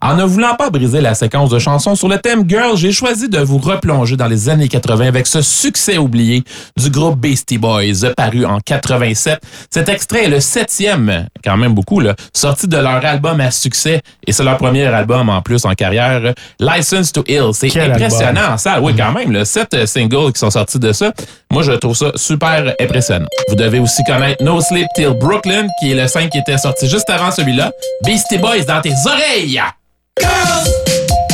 En 0.06 0.14
ne 0.14 0.24
voulant 0.24 0.54
pas 0.54 0.70
briser 0.70 1.02
la 1.02 1.16
séquence 1.16 1.50
de 1.50 1.58
chansons 1.58 1.96
sur 1.96 2.08
le 2.08 2.20
thème 2.20 2.48
Girl, 2.48 2.78
j'ai 2.78 2.92
choisi 2.92 3.28
de 3.28 3.40
vous 3.40 3.58
replonger 3.58 4.16
dans 4.16 4.28
les 4.28 4.50
années 4.50 4.68
80 4.68 5.08
avec 5.08 5.26
ce 5.26 5.42
succès 5.42 5.98
oublié 5.98 6.44
du 6.78 6.92
groupe 6.92 7.20
Beastie 7.20 7.58
Boys, 7.58 8.14
paru 8.16 8.46
en 8.46 8.60
87. 8.60 9.40
Cet 9.72 9.90
extrait 9.90 10.26
est 10.26 10.30
le 10.30 10.42
septième, 10.42 11.28
quand 11.44 11.58
même 11.58 11.74
beaucoup, 11.74 12.02
là, 12.02 12.16
sorti 12.34 12.68
de 12.68 12.78
leur 12.78 13.04
album 13.04 13.42
à 13.42 13.50
succès, 13.50 14.04
et 14.28 14.32
c'est 14.32 14.44
leur 14.44 14.58
premier 14.58 14.86
album 14.86 15.28
en 15.28 15.42
plus 15.42 15.66
en 15.66 15.74
carrière, 15.74 16.36
License 16.60 17.12
to 17.12 17.24
Ill. 17.28 17.50
C'est 17.54 17.76
impressionnant 17.76 18.52
en 18.52 18.58
salle. 18.60 18.84
Oui, 18.84 18.94
quand 18.96 19.12
même, 19.12 19.32
là, 19.32 19.44
sept 19.44 19.74
euh, 19.74 19.88
singles 19.88 20.34
qui 20.34 20.40
sont 20.40 20.52
sortis 20.52 20.78
de 20.78 20.92
ça. 20.92 21.14
Moi, 21.50 21.64
je 21.64 21.72
trouve 21.72 21.96
ça 21.96 22.12
super 22.14 22.76
impressionnant. 22.80 23.26
Vous 23.50 23.56
devez 23.56 23.80
aussi 23.80 24.04
connaître 24.04 24.44
No 24.44 24.62
Sleep 24.62 24.86
Till 24.94 25.18
Brooklyn, 25.20 25.66
qui 25.80 25.94
est 25.94 25.96
le 25.96 26.08
5 26.08 26.30
qui 26.30 26.38
était 26.38 26.60
sorti 26.60 26.88
juste 26.88 27.10
avant 27.10 27.32
celui-là. 27.32 27.72
Beastie 28.04 28.38
Boys 28.38 28.66
dans 28.68 28.82
tes 28.82 28.94
oreilles! 29.08 29.60
Girls. 30.18 31.25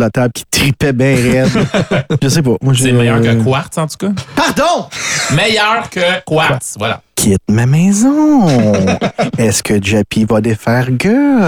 De 0.00 0.04
la 0.06 0.10
table 0.10 0.32
qui 0.32 0.44
tripaient 0.50 0.92
bien 0.94 1.14
raide. 1.14 1.50
je 2.22 2.28
sais 2.28 2.42
pas. 2.42 2.56
Moi, 2.62 2.72
C'est 2.76 2.92
meilleur 2.92 3.20
que 3.20 3.42
Quartz, 3.44 3.76
en 3.78 3.86
tout 3.86 3.98
cas. 3.98 4.12
Pardon! 4.34 4.86
Meilleur 5.34 5.90
que 5.90 6.00
Quartz, 6.24 6.76
voilà. 6.78 7.02
Quitte 7.14 7.42
ma 7.50 7.66
maison. 7.66 8.46
Est-ce 9.36 9.62
que 9.62 9.74
Jappy 9.82 10.24
va 10.24 10.40
défaire 10.40 10.88
Girl? 10.98 11.42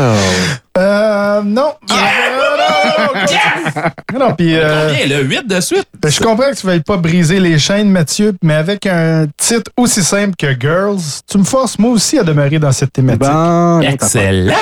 Euh, 0.77 1.43
non. 1.43 1.73
Euh, 1.91 1.95
non, 1.95 2.62
non, 3.03 4.19
non, 4.19 4.27
non, 4.29 4.35
puis, 4.35 4.57
euh, 4.57 4.89
Combien? 4.91 5.19
Le 5.19 5.25
8 5.25 5.47
de 5.49 5.61
suite? 5.61 5.87
ben, 6.01 6.11
je 6.11 6.21
comprends 6.21 6.51
que 6.51 6.57
tu 6.57 6.67
ne 6.67 6.73
veuilles 6.73 6.83
pas 6.83 6.97
briser 6.97 7.41
les 7.41 7.59
chaînes, 7.59 7.91
Mathieu, 7.91 8.35
mais 8.43 8.55
avec 8.55 8.87
un 8.87 9.27
titre 9.37 9.71
aussi 9.77 10.03
simple 10.03 10.35
que 10.39 10.59
Girls, 10.59 11.01
tu 11.31 11.39
me 11.39 11.45
forces 11.45 11.79
moi 11.79 11.91
aussi 11.91 12.19
à 12.19 12.25
demeurer 12.25 12.59
dans 12.59 12.73
cette 12.73 12.93
thématique. 12.93 13.23
Bon, 13.23 13.81
Excellent. 13.81 14.55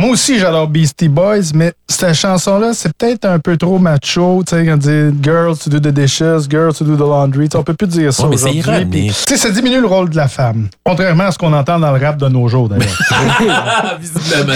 Moi 0.00 0.10
aussi, 0.10 0.38
j'adore 0.38 0.68
Beastie 0.68 1.08
Boys, 1.08 1.52
mais 1.54 1.72
cette 1.88 2.14
chanson-là, 2.14 2.72
c'est 2.74 2.92
peut-être 2.96 3.24
un 3.24 3.38
peu 3.38 3.56
trop 3.56 3.78
macho. 3.78 4.42
Tu 4.46 4.54
sais, 4.56 4.64
quand 4.66 4.74
on 4.74 4.76
dit 4.76 5.16
Girls 5.22 5.56
to 5.58 5.70
do 5.70 5.78
the 5.78 5.92
dishes, 5.92 6.48
Girls 6.50 6.74
to 6.74 6.84
do 6.84 6.96
the 6.96 7.00
laundry. 7.00 7.48
Tu 7.48 7.52
sais, 7.52 7.58
on 7.58 7.62
peut 7.62 7.74
plus 7.74 7.88
dire 7.88 8.12
ça 8.12 8.24
Ouais, 8.24 8.30
mais 8.30 8.36
c'est 8.36 8.58
aujourd'hui. 8.58 9.06
Tu 9.08 9.34
sais, 9.34 9.36
ça 9.36 9.50
diminue 9.50 9.80
le 9.80 9.86
rôle 9.86 10.10
de 10.10 10.16
la 10.16 10.28
femme. 10.28 10.68
Contrairement 10.84 11.24
à 11.24 11.32
ce 11.32 11.38
qu'on 11.38 11.52
entend 11.52 11.78
dans 11.78 11.92
le 11.92 12.04
rap 12.04 12.16
de 12.16 12.28
nos 12.28 12.48
jours, 12.48 12.68
d'ailleurs. 12.68 12.86
Ah, 13.66 13.96
visiblement. 14.00 14.54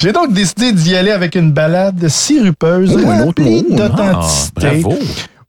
J'ai 0.00 0.12
donc 0.12 0.32
décidé 0.32 0.72
d'y 0.72 0.96
aller 0.96 1.10
avec 1.10 1.34
une 1.34 1.52
balade 1.52 2.06
sirupeuse, 2.60 2.96
Oh, 2.96 3.08
un 3.10 3.26
autre 3.28 3.42
d'authenticité, 3.42 4.82
Ah, 4.84 4.94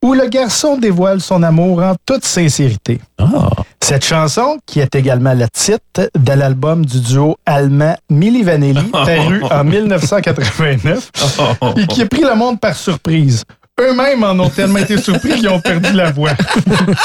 où 0.02 0.14
le 0.14 0.28
garçon 0.28 0.78
dévoile 0.78 1.20
son 1.22 1.42
amour 1.44 1.82
en 1.82 1.96
toute 2.06 2.24
sincérité. 2.26 3.00
Ah. 3.18 3.50
Cette 3.82 4.06
chanson, 4.06 4.58
qui 4.66 4.80
est 4.80 4.94
également 4.96 5.34
le 5.34 5.46
titre 5.54 6.10
de 6.18 6.34
l'album 6.34 6.86
du 6.86 7.00
duo 7.02 7.36
allemand 7.46 7.96
Milli 8.10 8.44
Vanilli, 8.44 8.84
paru 8.92 9.44
en 9.44 9.64
1989, 9.64 11.12
et 11.78 11.88
qui 11.88 12.02
a 12.02 12.06
pris 12.08 12.22
le 12.22 12.36
monde 12.36 12.60
par 12.60 12.76
surprise. 12.76 13.44
Eux-mêmes 13.82 14.24
en 14.24 14.40
ont 14.40 14.50
tellement 14.50 14.80
été 14.80 14.98
surpris 14.98 15.36
qu'ils 15.36 15.50
ont 15.50 15.60
perdu 15.60 15.92
la 15.92 16.10
voix. 16.10 16.32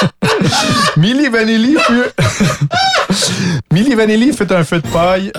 Milli 0.96 1.28
Vanilli 1.28 1.76
fut... 1.80 2.04
Fait 4.36 4.52
un 4.52 4.64
feu 4.64 4.80
de 4.80 4.88
paille, 4.88 5.32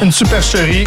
une 0.00 0.12
supercherie. 0.12 0.84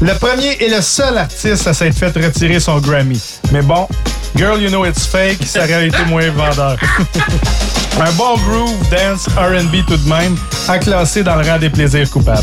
Le 0.00 0.12
premier 0.14 0.56
et 0.60 0.68
le 0.68 0.80
seul 0.82 1.16
artiste 1.16 1.66
à 1.66 1.72
s'être 1.72 1.96
fait 1.96 2.08
retirer 2.08 2.58
son 2.58 2.78
Grammy. 2.78 3.22
Mais 3.52 3.62
bon, 3.62 3.86
Girl 4.34 4.60
You 4.60 4.68
Know 4.68 4.84
It's 4.84 5.06
Fake, 5.06 5.44
ça 5.46 5.64
aurait 5.64 5.86
été 5.86 6.04
moins 6.06 6.28
vendeur. 6.30 6.76
un 8.00 8.12
bon 8.12 8.34
groove, 8.34 8.88
dance, 8.90 9.28
R&B 9.36 9.86
tout 9.86 9.96
de 9.96 10.08
même, 10.08 10.36
à 10.68 10.78
classer 10.78 11.22
dans 11.22 11.36
le 11.36 11.48
rang 11.48 11.58
des 11.58 11.70
plaisirs 11.70 12.10
coupables. 12.10 12.42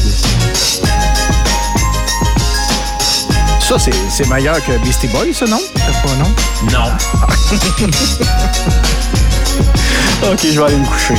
Ça, 3.68 3.78
c'est, 3.80 3.94
c'est 4.10 4.28
meilleur 4.28 4.64
que 4.66 4.78
Beastie 4.80 5.08
Boys, 5.08 5.34
ça, 5.34 5.46
non? 5.46 5.62
C'est 5.76 6.02
pas, 6.02 6.16
non? 6.18 6.30
Non. 6.72 6.92
OK, 10.32 10.40
je 10.44 10.60
vais 10.60 10.66
aller 10.66 10.76
me 10.78 10.86
coucher. 10.86 11.16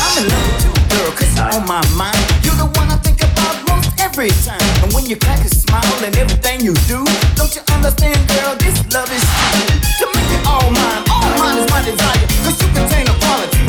I'm 0.00 0.18
in 0.18 0.28
love 0.28 0.46
with 0.46 0.64
you, 0.64 0.72
girl, 0.88 1.10
cause 1.12 1.36
you're 1.36 1.52
on 1.54 1.64
my 1.66 1.80
mind. 1.96 2.16
You're 2.42 2.56
the 2.56 2.66
one 2.78 2.88
I 2.90 2.96
think 3.02 3.20
about 3.22 3.56
most 3.68 3.90
every 4.00 4.30
time. 4.44 4.60
And 4.82 4.92
when 4.94 5.04
you 5.06 5.16
crack 5.16 5.44
a 5.44 5.48
smile 5.48 6.04
and 6.04 6.16
everything 6.16 6.60
you 6.64 6.74
do, 6.88 7.04
don't 7.36 7.54
you 7.54 7.62
understand, 7.74 8.16
girl, 8.28 8.56
this 8.56 8.80
love 8.94 9.10
is 9.12 9.22
true. 9.22 9.68
To 10.00 10.06
make 10.16 10.30
it 10.32 10.46
all 10.46 10.70
mine, 10.70 11.04
all 11.10 11.28
mine 11.38 11.58
is 11.58 11.68
my 11.70 11.82
desire. 11.84 12.26
Cause 12.44 12.56
you 12.62 12.68
contain 12.72 13.06
a 13.06 13.14
quality 13.20 13.59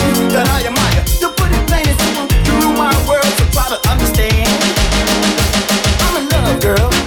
girl. 6.61 7.00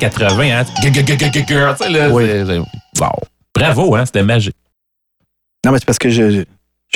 Ça 0.00 0.28
sonnait 0.28 0.30
80, 0.36 0.60
hein? 0.60 0.64
Là. 1.90 2.58
Wow. 3.00 3.08
Bravo, 3.54 3.94
hein? 3.96 4.04
C'était 4.06 4.22
magique. 4.22 4.56
Non, 5.64 5.72
mais 5.72 5.78
c'est 5.78 5.84
parce 5.86 5.98
que 5.98 6.10
je, 6.10 6.30
je, 6.30 6.42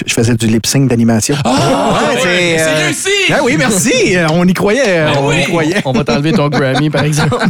je 0.06 0.12
faisais 0.12 0.34
du 0.34 0.46
lip 0.46 0.66
sync 0.66 0.88
d'animation. 0.88 1.34
Ah, 1.44 1.90
ouais, 2.14 2.20
c'est, 2.22 2.58
c'est 2.58 2.74
réussi! 2.84 3.32
Ah 3.32 3.38
oui, 3.44 3.56
merci. 3.58 4.16
Euh, 4.16 4.26
On 4.32 4.46
y 4.46 4.52
croyait. 4.52 5.04
Ben 5.06 5.12
on 5.18 5.28
oui. 5.28 5.40
y 5.40 5.44
croyait. 5.44 5.82
On 5.84 5.92
va 5.92 6.04
t'enlever 6.04 6.32
ton 6.32 6.48
Grammy, 6.48 6.90
par 6.90 7.04
exemple. 7.04 7.36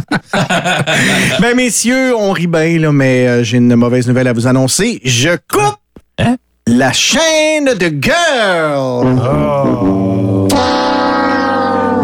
Ben, 1.41 1.55
messieurs, 1.55 2.15
on 2.15 2.31
rit 2.31 2.47
bien, 2.47 2.79
là, 2.79 2.91
mais 2.91 3.27
euh, 3.27 3.43
j'ai 3.43 3.57
une 3.57 3.75
mauvaise 3.75 4.07
nouvelle 4.07 4.27
à 4.27 4.33
vous 4.33 4.47
annoncer. 4.47 5.01
Je 5.03 5.29
coupe 5.51 5.75
Hein? 6.19 6.35
la 6.67 6.91
chaîne 6.93 7.65
de 7.65 7.89
Girl. 8.01 9.19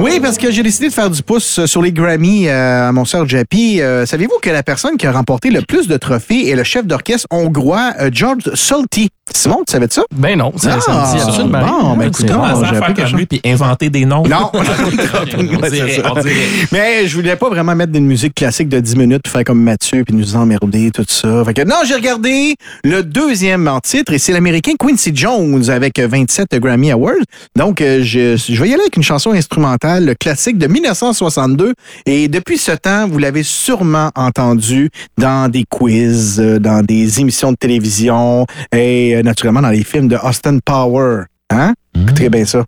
Oui, 0.06 0.20
parce 0.20 0.38
que 0.38 0.52
j'ai 0.52 0.62
décidé 0.62 0.90
de 0.90 0.94
faire 0.94 1.10
du 1.10 1.24
pouce 1.24 1.58
euh, 1.58 1.66
sur 1.66 1.82
les 1.82 1.92
Grammy 1.92 2.48
euh, 2.48 2.90
à 2.90 2.92
mon 2.92 3.06
sœur 3.06 3.28
Jappy. 3.28 3.82
Euh, 3.82 4.06
Savez-vous 4.06 4.38
que 4.40 4.52
la 4.52 4.62
personne 4.62 4.98
qui 4.98 5.08
a 5.08 5.12
remporté 5.12 5.50
le 5.50 5.62
plus 5.62 5.88
de 5.88 5.98
trophées 5.98 6.48
est 6.48 6.56
le 6.56 6.64
chef 6.64 6.86
d'orchestre 6.86 7.26
hongrois 7.32 7.92
euh, 8.00 8.12
George 8.14 8.52
Solti? 8.54 9.10
Simon, 9.34 9.64
tu 9.66 9.72
savais 9.72 9.88
de 9.88 9.92
ça? 9.94 10.04
Ben 10.16 10.38
non, 10.38 10.54
ça, 10.56 10.80
ça 10.80 10.92
me 10.92 11.16
dit 11.18 11.20
Ah, 11.20 11.28
absolument 11.28 11.66
bon, 11.66 11.98
ben 11.98 12.08
écoute, 12.10 12.28
j'ai 12.28 12.78
appris 12.78 12.94
quelque 12.94 13.10
chose. 13.10 13.26
puis 13.28 13.42
inventer 13.44 13.90
des 13.90 14.06
noms. 14.06 14.22
Non, 14.28 14.52
on 14.54 14.62
dirait, 14.62 16.04
on 16.06 16.22
dirait. 16.22 16.36
Mais 16.72 17.08
je 17.08 17.16
voulais 17.16 17.36
pas 17.36 17.50
vraiment 17.50 17.74
mettre 17.74 17.96
une 17.96 18.06
musique 18.06 18.36
classique 18.36 18.70
de 18.70 18.80
10 18.80 18.96
minutes, 18.98 19.24
puis 19.24 19.32
faire 19.34 19.44
comme 19.44 19.64
Mathieu, 19.64 20.04
puis 20.06 20.16
nous 20.16 20.36
emmerder, 20.36 20.92
tout 20.92 21.04
ça. 21.08 21.44
Fait 21.44 21.56
que 21.56 21.64
non, 21.64 21.78
j'ai 21.88 21.96
regardé 21.96 22.56
le 22.84 23.02
deuxième 23.02 23.68
en 23.68 23.80
titre, 23.80 24.14
et 24.14 24.20
c'est 24.20 24.32
l'Américain 24.32 24.74
Quincy 24.80 25.12
Jones 25.16 25.72
avec 25.72 26.00
27 26.00 26.48
Grammy 26.60 26.92
Awards. 26.92 27.16
Donc, 27.56 27.82
euh, 27.82 28.02
je, 28.04 28.38
je 28.38 28.62
vais 28.62 28.70
y 28.70 28.74
aller 28.74 28.84
avec 28.84 28.96
une 28.96 29.04
chanson 29.04 29.32
instrumentale 29.32 29.95
classique 30.20 30.58
de 30.58 30.68
1962. 30.68 31.74
Et 32.06 32.28
depuis 32.28 32.58
ce 32.58 32.72
temps, 32.72 33.08
vous 33.08 33.20
l'avez 33.20 33.44
sûrement 33.44 34.12
entendu 34.16 34.90
dans 35.18 35.50
des 35.50 35.66
quiz, 35.70 36.40
euh, 36.40 36.60
dans 36.60 36.84
des 36.84 37.20
émissions 37.20 37.52
de 37.52 37.58
télévision 37.58 38.46
et 38.72 39.16
euh, 39.16 39.24
naturellement 39.24 39.62
dans 39.62 39.70
les 39.70 39.84
films 39.84 40.08
de 40.08 40.18
Austin 40.18 40.60
Power. 40.64 41.24
Hein? 41.50 41.74
Écoutez 41.96 42.30
bien 42.30 42.46
ça. 42.46 42.64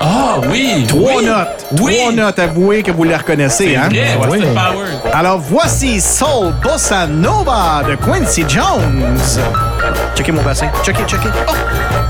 Ah 0.00 0.40
oui! 0.50 0.84
Trois 0.88 1.16
oui, 1.18 1.26
notes. 1.26 1.66
Oui! 1.80 1.96
Trois 1.98 2.12
notes. 2.12 2.38
Avouez 2.38 2.82
que 2.82 2.90
vous 2.90 3.04
les 3.04 3.16
reconnaissez. 3.16 3.76
Hein? 3.76 3.88
vrai, 3.88 4.16
Austin 4.16 4.54
Power. 4.54 5.12
Alors 5.12 5.38
voici 5.38 6.00
Soul 6.00 6.52
Bossa 6.62 7.06
Nova 7.06 7.82
de 7.88 7.94
Quincy 7.96 8.44
Jones. 8.48 9.18
Checkez 10.16 10.32
mon 10.32 10.42
bassin. 10.42 10.68
Checkez, 10.84 11.04
checkez. 11.06 11.28
Oh! 11.48 12.01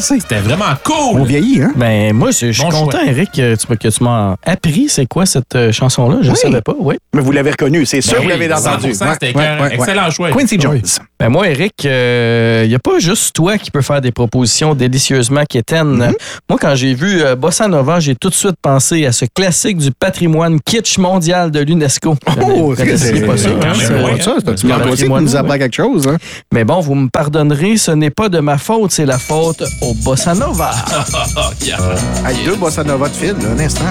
C'était 0.00 0.40
vraiment 0.40 0.74
cool. 0.84 1.20
On 1.20 1.24
vieillit, 1.24 1.62
hein? 1.62 1.72
Ben 1.76 2.12
moi, 2.12 2.30
je 2.30 2.52
suis 2.52 2.62
Bon 2.62 2.70
content, 2.70 2.98
choix. 2.98 3.06
Eric, 3.06 3.32
que 3.32 3.54
tu, 3.54 3.66
que 3.76 3.88
tu 3.88 4.04
m'as 4.04 4.36
appris 4.44 4.88
c'est 4.88 5.06
quoi 5.06 5.26
cette 5.26 5.54
euh, 5.56 5.72
chanson-là. 5.72 6.18
Je 6.22 6.28
ne 6.28 6.32
Oui. 6.32 6.38
savais 6.40 6.60
pas, 6.60 6.74
oui. 6.78 6.96
Mais 7.14 7.22
vous 7.22 7.32
l'avez 7.32 7.50
reconnu, 7.52 7.84
c'est 7.86 8.00
sûr 8.00 8.12
Ben 8.14 8.18
que 8.18 8.22
vous 8.24 8.28
l'avez 8.30 8.52
entendu. 8.52 8.90
100%, 8.92 9.12
c'était 9.14 9.30
écœurant. 9.30 9.66
Excellent 9.66 10.10
choix. 10.10 10.30
Quincy 10.30 10.58
Jones. 10.60 10.82
Ben 11.20 11.30
moi, 11.30 11.48
Eric, 11.48 11.72
il 11.82 12.68
n'y 12.68 12.74
a 12.74 12.78
pas 12.78 13.00
juste 13.00 13.34
toi 13.34 13.58
qui 13.58 13.72
peux 13.72 13.82
faire 13.82 14.00
des 14.00 14.12
propositions 14.12 14.74
délicieusement 14.74 15.42
quétaines. 15.48 15.98
Mm-hmm. 15.98 16.14
Moi, 16.48 16.58
quand 16.60 16.74
j'ai 16.76 16.94
vu 16.94 17.22
euh, 17.22 17.34
Bossa 17.34 17.66
Nova, 17.66 17.98
j'ai 17.98 18.14
tout 18.14 18.28
de 18.28 18.34
suite 18.34 18.54
pensé 18.62 19.04
à 19.04 19.10
ce 19.10 19.24
classique 19.24 19.78
du 19.78 19.90
patrimoine 19.90 20.60
kitsch 20.60 20.96
mondial 20.98 21.50
de 21.50 21.58
l'UNESCO. 21.58 22.14
Oh, 22.40 22.74
c'est 22.76 23.26
pas 23.26 23.36
ça, 23.36 23.48
quand 23.50 23.66
hein, 23.66 23.72
même, 23.72 23.74
c'est- 23.74 24.04
ouais, 24.04 24.20
ça, 24.20 24.34
c'est 24.38 24.48
un 24.48 24.78
petit 24.78 25.04
qui 25.04 25.08
nous 25.08 25.36
apprend 25.36 25.58
quelque 25.58 25.74
chose. 25.74 26.06
Hein? 26.06 26.18
Mais 26.52 26.64
bon, 26.64 26.78
vous 26.80 26.94
me 26.94 27.08
pardonnerez, 27.08 27.76
ce 27.78 27.90
n'est 27.90 28.10
pas 28.10 28.28
de 28.28 28.38
ma 28.38 28.56
faute, 28.56 28.92
c'est 28.92 29.06
la 29.06 29.18
faute 29.18 29.64
au 29.82 29.94
Bossa 29.94 30.34
Nova. 30.34 30.70
Avec 32.24 32.44
deux 32.44 32.54
bossa 32.56 32.84
nova 32.84 33.08
de 33.08 33.14
fil, 33.14 33.34
là, 33.42 33.50
un 33.56 33.58
instant. 33.58 33.84
là. 33.84 33.90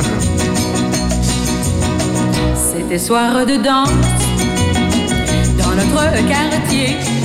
C'était 2.56 3.00
soir 3.00 3.46
de 3.46 3.58
danse 3.58 3.90
dans 5.58 5.72
notre 5.72 6.28
quartier. 6.28 7.17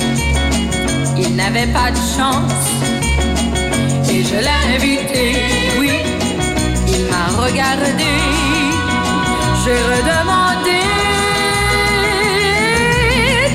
Il 1.25 1.35
n'avait 1.35 1.67
pas 1.67 1.89
de 1.91 1.97
chance 2.17 2.67
et 4.09 4.23
je 4.23 4.35
l'ai 4.35 4.75
invité. 4.75 5.35
Oui, 5.79 5.91
il 6.87 7.05
m'a 7.11 7.27
regardé. 7.41 8.13
J'ai 9.63 9.79
redemandé 9.91 10.81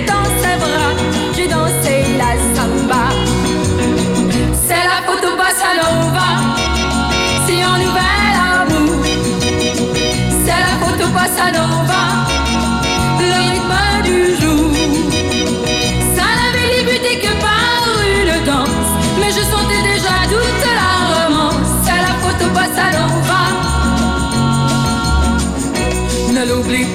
dans 0.06 0.28
ses 0.40 0.56
bras. 0.62 0.92
J'ai 1.36 1.48
dansé 1.48 1.94
la 2.16 2.32
samba. 2.54 3.04
C'est 4.66 4.84
la 4.92 5.00
photo 5.06 5.28
bossa 5.36 5.70
nova. 5.80 6.28
Si 7.46 7.54
on 7.70 7.76
nouvel 7.84 8.34
amour. 8.60 9.04
C'est 10.44 10.60
la 10.66 10.74
photo 10.80 11.06
bossa 11.08 11.46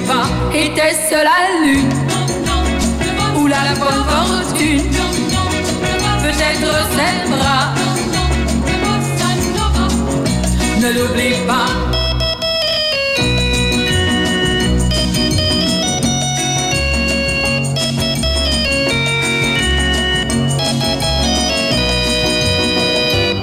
pas, 0.06 0.26
était-ce 0.56 1.14
la 1.14 1.66
lune 1.66 1.90
ou 3.36 3.46
la, 3.46 3.74
bonne 3.78 4.04
fortune? 4.08 4.90
Peut-être 6.22 6.70
ses 6.94 7.30
bras. 7.30 7.74
Ne 10.80 10.92
l'oublie 10.92 11.34
pas. 11.46 11.94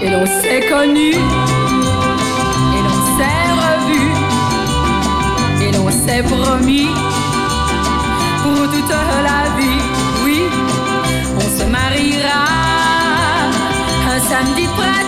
L'on 0.04 0.26
s'est 0.26 0.68
connus, 0.68 1.16
promis 6.24 6.90
pour 8.44 8.70
toute 8.72 8.90
la 8.90 9.44
vie. 9.58 9.82
Oui, 10.24 10.42
on 11.38 11.60
se 11.60 11.66
mariera 11.66 12.46
un 14.14 14.20
samedi 14.30 14.68
de 14.68 15.01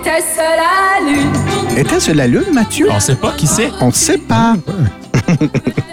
Était-ce 0.00 0.38
la 0.38 1.12
lune? 1.12 1.78
Était-ce 1.78 2.12
la 2.12 2.26
lune, 2.26 2.54
Mathieu? 2.54 2.88
On 2.90 3.00
sait 3.00 3.16
pas 3.16 3.32
qui 3.32 3.46
c'est. 3.46 3.70
On 3.82 3.88
ne 3.88 3.92
sait 3.92 4.16
pas. 4.16 4.54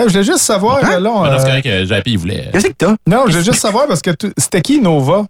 Ouais, 0.00 0.08
je 0.08 0.12
voulais 0.12 0.24
juste 0.24 0.38
savoir, 0.44 0.78
Hein? 0.82 0.98
là, 1.00 1.10
on, 1.10 1.22
Ah, 1.24 1.30
non, 1.30 1.36
c'est 1.38 1.44
euh, 1.44 1.48
correct 1.48 1.62
que 1.64 1.84
Jappy, 1.84 2.12
il 2.12 2.18
voulait. 2.18 2.48
Qu'est-ce 2.52 2.66
que 2.68 2.72
t'as? 2.72 2.94
Non, 3.06 3.24
je 3.28 3.38
veux 3.38 3.44
juste 3.44 3.60
savoir 3.60 3.86
parce 3.86 4.00
que 4.00 4.10
c'était 4.38 4.62
qui 4.62 4.80
Nova? 4.80 5.24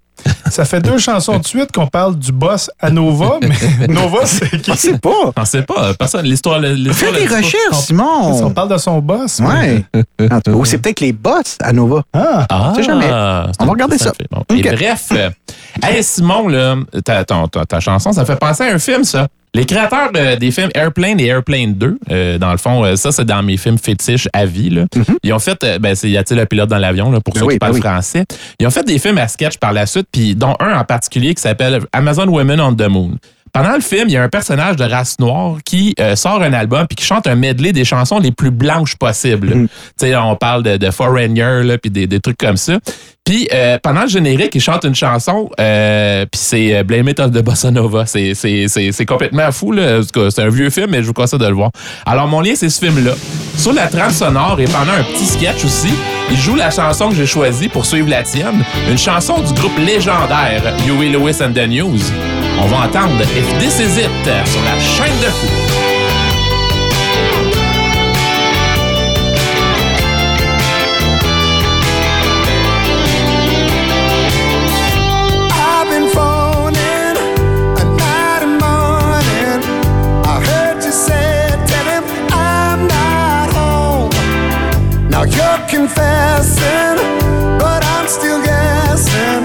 Ça 0.50 0.66
fait 0.66 0.80
deux 0.80 0.98
chansons 0.98 1.38
de 1.38 1.46
suite 1.46 1.72
qu'on 1.72 1.86
parle 1.86 2.14
du 2.18 2.30
boss 2.30 2.70
à 2.78 2.90
Nova, 2.90 3.38
mais 3.80 3.86
Nova, 3.88 4.26
c'est 4.26 4.60
qui? 4.60 4.70
On 4.70 4.74
sait 4.76 4.98
pas. 4.98 5.32
On 5.34 5.44
sait 5.46 5.62
pas. 5.62 5.94
Personne. 5.94 6.26
L'histoire. 6.26 6.60
Fais 6.92 7.12
des 7.12 7.26
recherches, 7.26 7.54
On 7.72 7.74
Simon. 7.80 8.50
parle 8.50 8.68
de 8.68 8.76
son 8.76 8.98
boss. 8.98 9.40
Ouais. 9.40 9.82
Ou 10.48 10.64
c'est 10.66 10.76
peut-être 10.78 11.00
les 11.00 11.12
boss 11.12 11.56
à 11.62 11.72
Nova. 11.72 12.02
Ah, 12.12 12.46
Ah, 12.50 12.72
jamais. 12.82 13.06
On 13.60 13.64
va 13.64 13.70
regarder 13.72 13.96
ça. 13.96 14.12
bon. 14.30 14.44
Et 14.54 14.62
bref, 14.62 15.08
euh, 15.12 15.30
hey 15.82 16.04
Simon, 16.04 16.48
là, 16.48 16.76
ta, 17.04 17.24
ton- 17.24 17.48
ta- 17.48 17.64
ta 17.64 17.80
chanson, 17.80 18.12
ça 18.12 18.24
fait 18.26 18.36
penser 18.36 18.64
à 18.64 18.74
un 18.74 18.78
film, 18.78 19.04
ça. 19.04 19.26
Les 19.54 19.64
créateurs 19.64 20.12
de- 20.12 20.36
des 20.36 20.50
films 20.52 20.70
Airplane 20.74 21.18
et 21.18 21.26
Airplane 21.26 21.74
2, 21.74 21.98
euh, 22.10 22.38
dans 22.38 22.52
le 22.52 22.58
fond, 22.58 22.84
euh, 22.84 22.94
ça, 22.96 23.10
c'est 23.10 23.24
dans 23.24 23.42
mes 23.42 23.56
films 23.56 23.78
fétiches 23.78 24.28
à 24.32 24.46
vie. 24.46 24.70
Là. 24.70 24.84
Ils 25.24 25.32
ont 25.32 25.38
fait, 25.40 25.62
euh, 25.64 25.78
ben, 25.80 25.94
c'est 25.96 26.08
Y 26.08 26.16
a-t-il 26.16 26.38
un 26.38 26.46
pilote 26.46 26.68
dans 26.70 26.78
l'avion, 26.78 27.10
là, 27.10 27.20
pour. 27.20 27.34
Ben 27.34 27.40
ceux 27.40 27.46
oui, 27.46 27.54
qui 27.54 27.58
ben 27.58 27.66
parlent 27.66 27.74
oui. 27.74 27.80
français. 27.80 28.24
Ils 28.60 28.66
ont 28.66 28.70
fait 28.70 28.84
des 28.84 28.98
films 28.98 29.18
à 29.18 29.26
sketch 29.26 29.58
par 29.58 29.72
la 29.72 29.86
suite, 29.86 30.06
puis 30.12 30.36
dont 30.36 30.54
un 30.60 30.78
en 30.78 30.84
particulier 30.84 31.34
qui 31.34 31.42
s'appelle 31.42 31.80
Amazon 31.92 32.28
Women 32.28 32.60
on 32.60 32.74
the 32.74 32.88
Moon. 32.88 33.12
Pendant 33.52 33.74
le 33.74 33.80
film, 33.80 34.04
il 34.06 34.12
y 34.12 34.16
a 34.16 34.22
un 34.22 34.28
personnage 34.28 34.76
de 34.76 34.84
race 34.84 35.18
noire 35.18 35.56
qui 35.64 35.92
euh, 35.98 36.14
sort 36.14 36.40
un 36.40 36.52
album 36.52 36.86
puis 36.86 36.94
qui 36.94 37.04
chante 37.04 37.26
un 37.26 37.34
medley 37.34 37.72
des 37.72 37.84
chansons 37.84 38.20
les 38.20 38.30
plus 38.30 38.52
blanches 38.52 38.94
possibles. 38.94 39.52
Mm. 39.52 39.66
Tu 39.66 39.72
sais, 40.06 40.14
on 40.14 40.36
parle 40.36 40.62
de, 40.62 40.76
de 40.76 40.90
Foreigner, 40.92 41.64
là, 41.64 41.76
puis 41.76 41.90
des, 41.90 42.06
des 42.06 42.20
trucs 42.20 42.38
comme 42.38 42.56
ça. 42.56 42.78
Puis 43.30 43.46
euh, 43.54 43.78
pendant 43.80 44.02
le 44.02 44.08
générique, 44.08 44.56
il 44.56 44.60
chante 44.60 44.84
une 44.84 44.94
chanson, 44.96 45.48
euh, 45.60 46.26
puis 46.26 46.40
c'est 46.42 46.74
euh, 46.74 46.82
Blame 46.82 47.10
It 47.10 47.20
on 47.20 47.28
the 47.28 47.44
Bossa 47.44 47.70
Nova. 47.70 48.04
C'est, 48.04 48.34
c'est, 48.34 49.06
complètement 49.06 49.52
fou. 49.52 49.70
Là. 49.70 50.00
C'est 50.02 50.42
un 50.42 50.48
vieux 50.48 50.68
film, 50.68 50.88
mais 50.90 51.00
je 51.00 51.06
vous 51.06 51.12
conseille 51.12 51.38
de 51.38 51.46
le 51.46 51.54
voir. 51.54 51.70
Alors, 52.06 52.26
mon 52.26 52.40
lien, 52.40 52.54
c'est 52.56 52.68
ce 52.68 52.84
film-là. 52.84 53.12
Sur 53.56 53.72
la 53.72 53.86
trame 53.86 54.10
sonore 54.10 54.58
et 54.58 54.64
pendant 54.64 54.94
un 54.94 55.04
petit 55.04 55.26
sketch 55.26 55.64
aussi, 55.64 55.94
il 56.28 56.38
joue 56.38 56.56
la 56.56 56.72
chanson 56.72 57.10
que 57.10 57.14
j'ai 57.14 57.26
choisie 57.26 57.68
pour 57.68 57.86
suivre 57.86 58.10
la 58.10 58.24
tienne, 58.24 58.64
une 58.90 58.98
chanson 58.98 59.38
du 59.38 59.54
groupe 59.54 59.78
légendaire 59.78 60.64
Huey 60.84 61.10
Lewis 61.10 61.36
and 61.40 61.52
the 61.52 61.68
News. 61.68 62.00
On 62.60 62.66
va 62.66 62.78
entendre 62.78 63.22
If 63.22 63.58
This 63.60 63.78
Is 63.78 64.00
It 64.00 64.48
sur 64.50 64.60
la 64.64 64.80
chaîne 64.80 65.16
de 65.20 65.30
fou. 65.30 65.89
Now 85.20 85.26
you're 85.26 85.68
confessing, 85.68 86.96
but 87.58 87.84
I'm 87.84 88.08
still 88.08 88.42
guessing. 88.42 89.44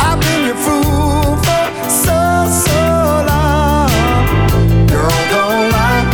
I've 0.00 0.18
been 0.18 0.46
your 0.46 0.56
fool 0.56 1.36
for 1.36 1.66
so, 1.90 2.48
so 2.48 2.80
long. 3.28 3.92
Girl, 4.88 5.18
don't 5.28 5.68
lie 5.68 6.08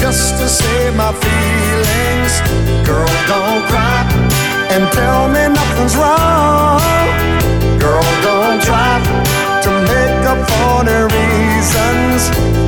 just 0.00 0.40
to 0.40 0.48
save 0.48 0.96
my 0.96 1.12
feelings. 1.12 2.40
Girl, 2.88 3.12
don't 3.28 3.62
cry 3.68 4.08
and 4.72 4.90
tell 4.92 5.28
me 5.28 5.52
nothing's 5.52 5.94
wrong. 5.94 6.80
Girl, 7.78 8.08
don't 8.24 8.62
try 8.62 8.96
to 9.60 9.70
make 9.92 10.24
up 10.24 10.40
for 10.48 10.84
the 10.88 11.04
reasons. 11.12 12.65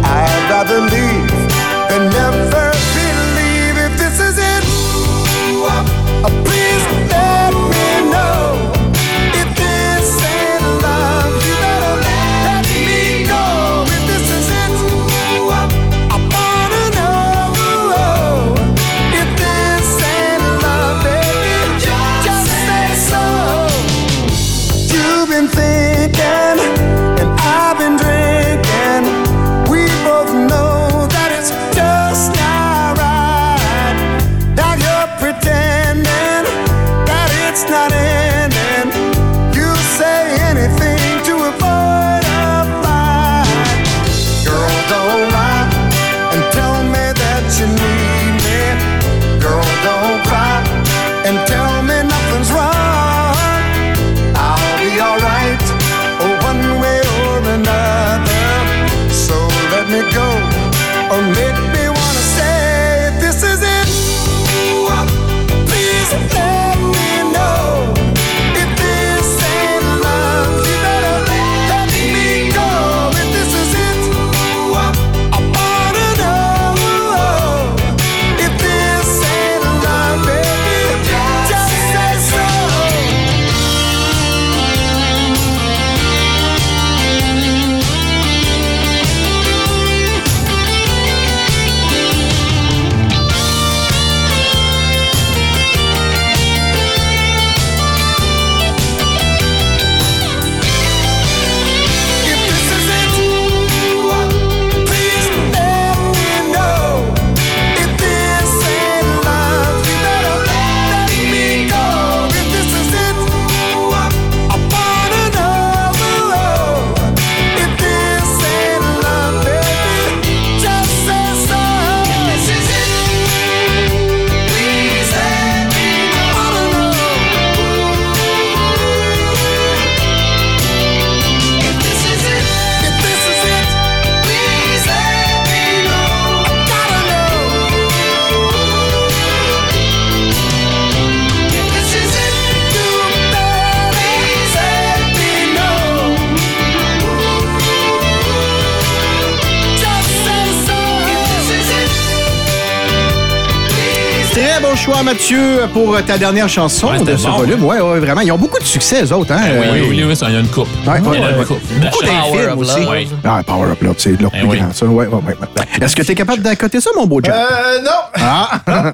Mathieu, 155.31 155.67
pour 155.75 156.03
ta 156.07 156.17
dernière 156.17 156.49
chanson 156.49 156.89
Ouais, 156.89 157.05
de 157.05 157.15
ce 157.15 157.27
bon. 157.27 157.37
volume. 157.37 157.63
Ouais, 157.63 157.81
ouais, 157.83 157.99
vraiment. 158.01 158.23
Ils 158.23 158.33
ont 158.33 158.39
beaucoup 158.39 158.59
de 158.59 158.65
succès, 158.65 159.05
eux 159.05 159.13
autres. 159.13 159.31
Hein? 159.33 159.41
Ben 159.43 159.61
oui, 159.75 159.79
Euh, 159.81 159.87
oui, 159.91 160.05
oui, 160.09 160.17
ça, 160.17 160.27
il 160.31 160.33
y 160.33 160.37
a 160.39 160.41
une 160.41 160.47
coupe. 160.49 160.69
Ouais, 160.87 160.93
ouais, 160.95 161.01
Il 161.17 161.21
y 161.21 161.23
a 161.25 161.31
une 161.37 161.45
coupe. 161.45 161.61
Beaucoup 161.83 162.61
aussi. 162.63 162.81
Love. 162.81 162.89
Oui. 162.91 163.09
Ah, 163.25 163.43
Power 163.47 163.73
Up 163.73 163.83
Love, 163.83 163.95
c'est 163.99 164.19
leur 164.19 164.31
Eh 164.35 164.39
plus 164.39 164.49
oui. 164.49 164.59
grand, 164.59 164.73
ça. 164.73 164.87
Ouais, 164.87 165.07
ouais, 165.07 165.15
ouais. 165.15 165.35
Est-ce 165.83 165.95
que 165.95 166.01
tu 166.03 166.13
es 166.13 166.15
capable 166.15 166.41
d'accoter 166.43 166.81
ça, 166.81 166.89
mon 166.97 167.05
beau 167.07 167.21
Jack? 167.23 167.35
Euh, 167.35 167.83
non. 167.83 167.91
Ah! 168.15 168.93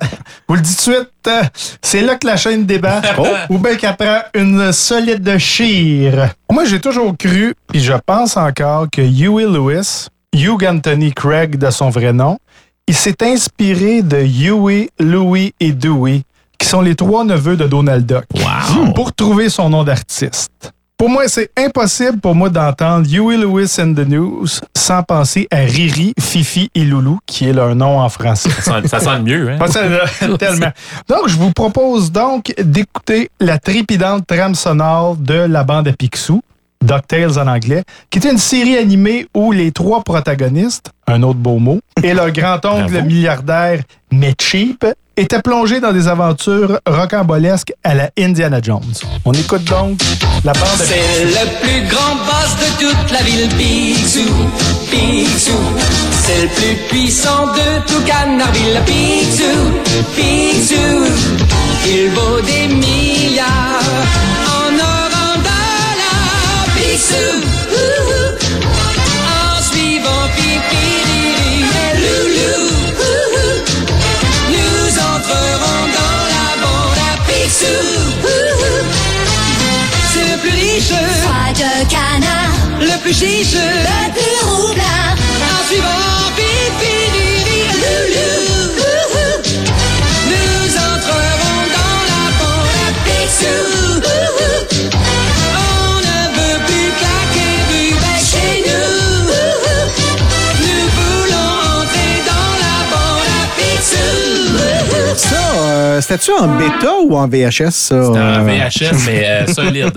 Vous 0.49 0.57
le 0.57 0.61
dites 0.61 0.82
tout 0.82 0.91
de 0.91 0.97
suite, 0.97 1.09
euh, 1.28 1.43
c'est 1.80 2.01
là 2.01 2.16
que 2.16 2.26
la 2.26 2.37
chaîne 2.37 2.66
débarque. 2.66 3.05
Oh. 3.18 3.26
Ou 3.51 3.59
bien 3.59 3.76
qu'elle 3.76 3.95
prend 3.97 4.18
une 4.35 4.72
solide 4.72 5.39
chire. 5.39 6.30
Moi, 6.51 6.64
j'ai 6.64 6.80
toujours 6.80 7.16
cru, 7.16 7.55
puis 7.68 7.80
je 7.80 7.93
pense 8.05 8.37
encore, 8.37 8.87
que 8.91 9.03
Huey 9.03 9.45
Lewis, 9.45 10.09
Hugh 10.35 10.64
Anthony 10.68 11.12
Craig 11.12 11.57
de 11.59 11.70
son 11.70 11.91
vrai 11.91 12.12
nom, 12.12 12.39
il 12.87 12.95
s'est 12.95 13.22
inspiré 13.22 14.03
de 14.03 14.18
Huey, 14.18 14.91
Louis 14.99 15.55
et 15.61 15.72
Dewey, 15.72 16.22
qui 16.59 16.68
sont 16.68 16.80
les 16.80 16.95
trois 16.95 17.24
neveux 17.24 17.57
de 17.57 17.66
Donald 17.66 18.05
Duck, 18.07 18.24
pour 18.95 19.12
trouver 19.12 19.49
son 19.49 19.70
nom 19.70 19.85
d'artiste. 19.85 20.72
Pour 20.97 21.09
moi, 21.09 21.26
c'est 21.26 21.51
impossible 21.59 22.20
pour 22.20 22.37
moi 22.37 22.49
d'entendre 22.49 23.07
Huey 23.11 23.37
Lewis 23.37 23.76
and 23.80 23.95
the 23.95 24.07
News 24.09 24.47
sans 24.76 25.03
penser 25.03 25.49
à 25.51 25.57
Riri, 25.57 26.14
Fifi 26.20 26.70
et 26.74 26.85
Loulou, 26.85 27.18
qui 27.26 27.49
est 27.49 27.53
leur 27.53 27.74
nom 27.74 27.99
en 27.99 28.09
français. 28.09 28.49
Ça 28.51 28.80
sonne, 28.80 28.87
ça 28.87 29.18
mieux, 29.18 29.51
hein? 29.51 29.59
Tellement. 30.39 30.70
Donc, 31.09 31.26
je 31.26 31.37
vous 31.37 31.51
propose 31.51 32.12
donc 32.12 32.55
d'écouter 32.62 33.28
la 33.41 33.59
trépidante 33.59 34.26
trame 34.26 34.55
sonore 34.55 35.16
de 35.16 35.35
la 35.35 35.64
bande 35.64 35.89
à 35.89 35.93
Picsou, 35.93 36.43
DuckTales 36.85 37.39
en 37.39 37.47
anglais, 37.47 37.82
qui 38.11 38.18
était 38.18 38.30
une 38.30 38.39
série 38.39 38.76
animée 38.76 39.26
où 39.35 39.53
les 39.53 39.72
trois 39.72 40.03
protagonistes, 40.03 40.91
un 41.07 41.22
autre 41.22 41.39
beau 41.39 41.59
mot, 41.59 41.80
et 42.03 42.14
leur 42.14 42.30
grand-oncle 42.30 43.03
milliardaire, 43.03 43.80
mais 44.12 44.35
cheap, 44.41 44.85
étaient 45.16 45.43
plongés 45.43 45.80
dans 45.80 45.93
des 45.93 46.09
aventures 46.09 46.80
rocambolesques 46.87 47.72
à 47.85 47.95
la 47.95 48.11
Indiana 48.18 48.61
Jones. 48.62 48.82
On 49.24 49.32
écoute 49.32 49.64
donc 49.64 50.01
la 50.45 50.53
bande 50.53 50.64
C'est 50.76 51.24
le 51.24 51.61
plus 51.62 51.89
grand 51.89 52.16
boss 52.16 52.57
de 52.59 52.87
toute 52.87 53.11
la 53.12 53.22
ville, 53.22 53.49
Picsou, 53.57 54.28
Picsou. 54.91 55.53
C'est 56.11 56.43
le 56.43 56.49
plus 56.49 56.76
puissant 56.89 57.47
de 57.49 57.87
tout 57.87 58.03
Canardville, 58.05 58.80
Picsou, 58.87 59.70
Picsou. 60.16 61.05
Il 61.87 62.11
vaut 62.11 62.41
des 62.41 62.74
milliards 62.74 64.54
En 68.57 69.63
suivant 69.63 70.27
Pipi, 70.37 70.89
Ouhou. 72.99 73.51
nous 74.49 74.99
entrerons 74.99 75.83
dans 75.99 76.23
la 76.35 76.49
bande 76.63 77.01
à 77.11 77.15
Picsou. 77.27 77.85
C'est 80.13 80.27
le 80.33 80.37
plus 80.41 80.51
riche. 80.51 80.93
De 81.55 81.73
canard, 81.89 82.55
Le 82.81 82.97
plus 83.03 83.13
chiche. 83.15 83.55
le 83.55 84.13
plus 84.13 84.41
roublard. 84.49 85.17
En 85.53 85.61
suivant 85.69 86.33
Pipi, 86.37 86.97
Riri 87.15 87.61
et. 88.15 88.24
Sales. 105.17 105.34
Euh, 105.95 106.01
c'était-tu 106.01 106.30
en 106.32 106.49
bêta 106.57 106.92
ou 107.05 107.16
en 107.16 107.28
VHS, 107.28 107.70
ça? 107.70 107.70
C'était 107.70 108.18
Euh, 108.18 108.38
un 108.38 108.42
VHS, 108.45 109.07
mais 109.07 109.24
euh, 109.24 109.47
solide. 109.53 109.92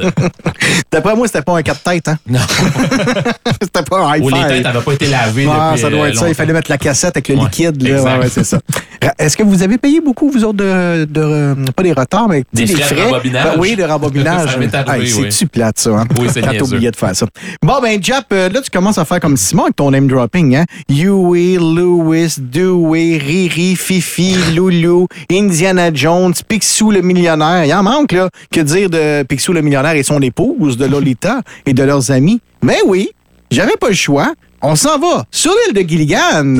D'après 0.92 1.16
moi, 1.16 1.28
c'était 1.28 1.42
pas 1.42 1.58
un 1.58 1.62
4 1.64 1.82
têtes, 1.82 2.08
hein? 2.08 2.18
Non. 2.30 2.40
c'était 3.62 3.84
pas 3.84 4.00
un 4.00 4.20
Ou 4.20 4.30
hi-fi. 4.30 4.42
les 4.42 4.48
têtes 4.48 4.64
n'avaient 4.64 4.82
pas 4.82 4.94
été 4.94 5.08
lavées 5.08 5.48
Ah, 5.50 5.70
depuis 5.72 5.82
ça 5.82 5.90
doit 5.90 6.06
euh, 6.06 6.10
être 6.10 6.18
ça. 6.20 6.30
Il 6.30 6.36
fallait 6.36 6.54
mettre 6.54 6.70
la 6.72 6.78
cassette 6.78 7.16
avec 7.18 7.28
le 7.30 7.36
Ouais, 7.36 7.44
liquide. 7.44 7.82
Là. 7.82 7.90
exact. 7.98 8.20
Ouais, 8.22 8.30
c'est 8.30 8.44
ça. 8.44 8.60
Est-ce 9.20 9.38
que 9.38 9.44
vous 9.44 9.64
avez 9.64 9.78
payé 9.78 10.02
beaucoup, 10.02 10.30
vous 10.30 10.44
autres, 10.44 10.58
de, 10.58 11.06
de- 11.06 11.22
euh, 11.22 11.56
pas 11.76 11.84
des 11.84 11.94
retards, 11.94 12.28
mais 12.30 12.44
Des 12.54 12.68
sais, 12.68 12.76
frais 12.82 12.96
de 12.96 13.02
rembobinage. 13.02 13.44
Ben 13.46 13.56
oui, 13.60 13.76
de 13.76 13.84
rembobinage. 13.84 14.52
Ça 14.52 14.58
m'est 14.58 14.74
arrivé, 14.76 15.06
Hey, 15.08 15.14
oui. 15.14 15.26
C'est-tu 15.32 15.48
plate, 15.48 15.80
ça? 15.80 15.90
Hein? 15.92 16.06
Oui, 16.20 16.28
c'est 16.32 16.42
niaiseux. 16.42 16.58
t'oubliais 16.58 16.92
de 16.92 16.96
faire 16.96 17.16
ça. 17.16 17.26
Bon, 17.64 17.80
ben, 17.82 18.00
Jap, 18.04 18.26
euh, 18.32 18.50
là, 18.50 18.62
tu 18.62 18.70
commences 18.70 18.98
à 18.98 19.06
faire 19.06 19.20
comme 19.20 19.38
Simon 19.38 19.64
avec 19.64 19.76
ton 19.76 19.92
name 19.92 20.08
dropping. 20.08 20.56
Hein? 20.56 20.66
Huey, 20.90 21.58
Lewis, 21.58 22.36
Dewey, 22.40 23.18
Riri, 23.18 23.76
Fifi, 23.76 24.36
Loulou, 24.56 25.08
Indiana 25.32 25.87
Jones, 25.94 26.34
Picsou 26.48 26.92
le 26.92 27.02
millionnaire. 27.02 27.66
Il 27.66 27.74
en 27.74 27.84
manque, 27.84 28.12
là, 28.12 28.30
que 28.52 28.62
dire 28.62 28.90
de 28.90 29.24
Picsou 29.24 29.54
le 29.54 29.62
millionnaire 29.62 29.96
et 29.96 30.04
son 30.04 30.22
épouse, 30.22 30.78
de 30.78 30.86
Lolita 30.86 31.42
et 31.66 31.74
de 31.74 31.84
leurs 31.84 32.12
amis. 32.12 32.42
Mais 32.64 32.80
oui, 32.86 33.10
j'avais 33.52 33.78
pas 33.78 33.90
le 33.90 33.96
choix. 33.96 34.34
On 34.62 34.76
s'en 34.76 34.98
va 34.98 35.26
sur 35.32 35.52
l'île 35.52 35.84
de 35.84 35.88
Gilligan. 35.88 36.58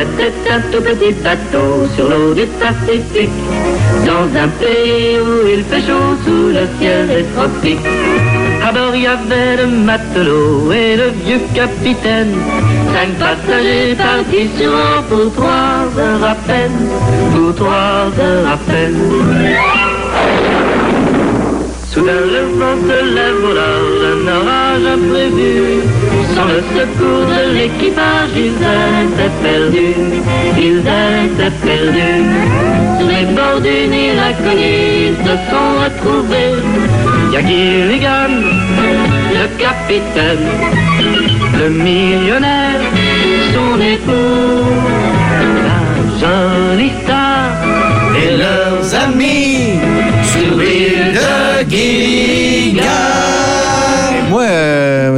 C'était 0.00 0.50
un 0.50 0.60
tout 0.72 0.82
petit 0.82 1.12
bateau 1.22 1.86
sur 1.94 2.08
l'eau 2.08 2.32
du 2.32 2.46
Pacifique, 2.58 3.28
dans 4.06 4.24
un 4.34 4.48
pays 4.48 5.18
où 5.20 5.46
il 5.46 5.62
fait 5.64 5.86
chaud 5.86 6.16
sous 6.24 6.48
le 6.48 6.66
ciel 6.78 7.06
des 7.06 7.24
tropiques. 7.34 7.86
À 8.66 8.72
bord, 8.72 8.94
il 8.94 9.02
y 9.02 9.06
avait 9.06 9.56
le 9.58 9.66
matelot 9.66 10.72
et 10.72 10.96
le 10.96 11.10
vieux 11.22 11.42
capitaine, 11.54 12.34
cinq 12.94 13.10
passagers 13.18 13.94
partis 13.94 14.48
sur 14.58 14.72
un 14.74 15.02
pour 15.02 15.34
trois 15.34 15.84
heures 15.98 16.24
à 16.24 16.34
peine, 16.48 16.88
pour 17.34 17.54
trois 17.54 18.08
heures 18.18 18.48
à 18.54 18.56
peine. 18.56 18.96
Soudain 21.92 22.22
le 22.34 22.42
vent 22.58 22.78
se 22.86 22.98
lève 23.16 23.44
au 23.44 23.52
large, 23.52 24.02
un 24.14 24.28
orage 24.38 24.86
imprévu. 24.94 25.82
Sans 26.34 26.44
le 26.46 26.62
secours 26.72 27.29
l'équipage, 27.52 28.34
ils 28.36 28.56
étaient 28.56 29.36
perdus, 29.42 30.22
ils 30.58 30.78
étaient 30.78 31.56
perdus. 31.64 32.24
Sur 32.98 33.08
les 33.08 33.26
bords 33.36 33.60
d'une 33.60 33.92
île 33.92 34.18
inconnue, 34.18 35.08
ils 35.08 35.16
se 35.24 35.34
sont 35.50 35.70
retrouvés 35.84 37.10
y 37.32 37.36
a 37.36 37.40
Gilligan, 37.42 38.32
le 39.32 39.46
capitaine, 39.56 40.48
le 41.58 41.68
millionnaire, 41.70 42.80
son 43.54 43.80
époux, 43.80 44.64
la 45.66 45.80
jolie 46.20 46.92
star 47.02 47.52
et 48.20 48.36
leurs 48.36 48.94
amis 48.94 49.78
sur 50.24 50.56
l'île 50.56 51.12
de 51.14 51.70
Gilligan. 51.70 52.82
Moi, 54.28 54.46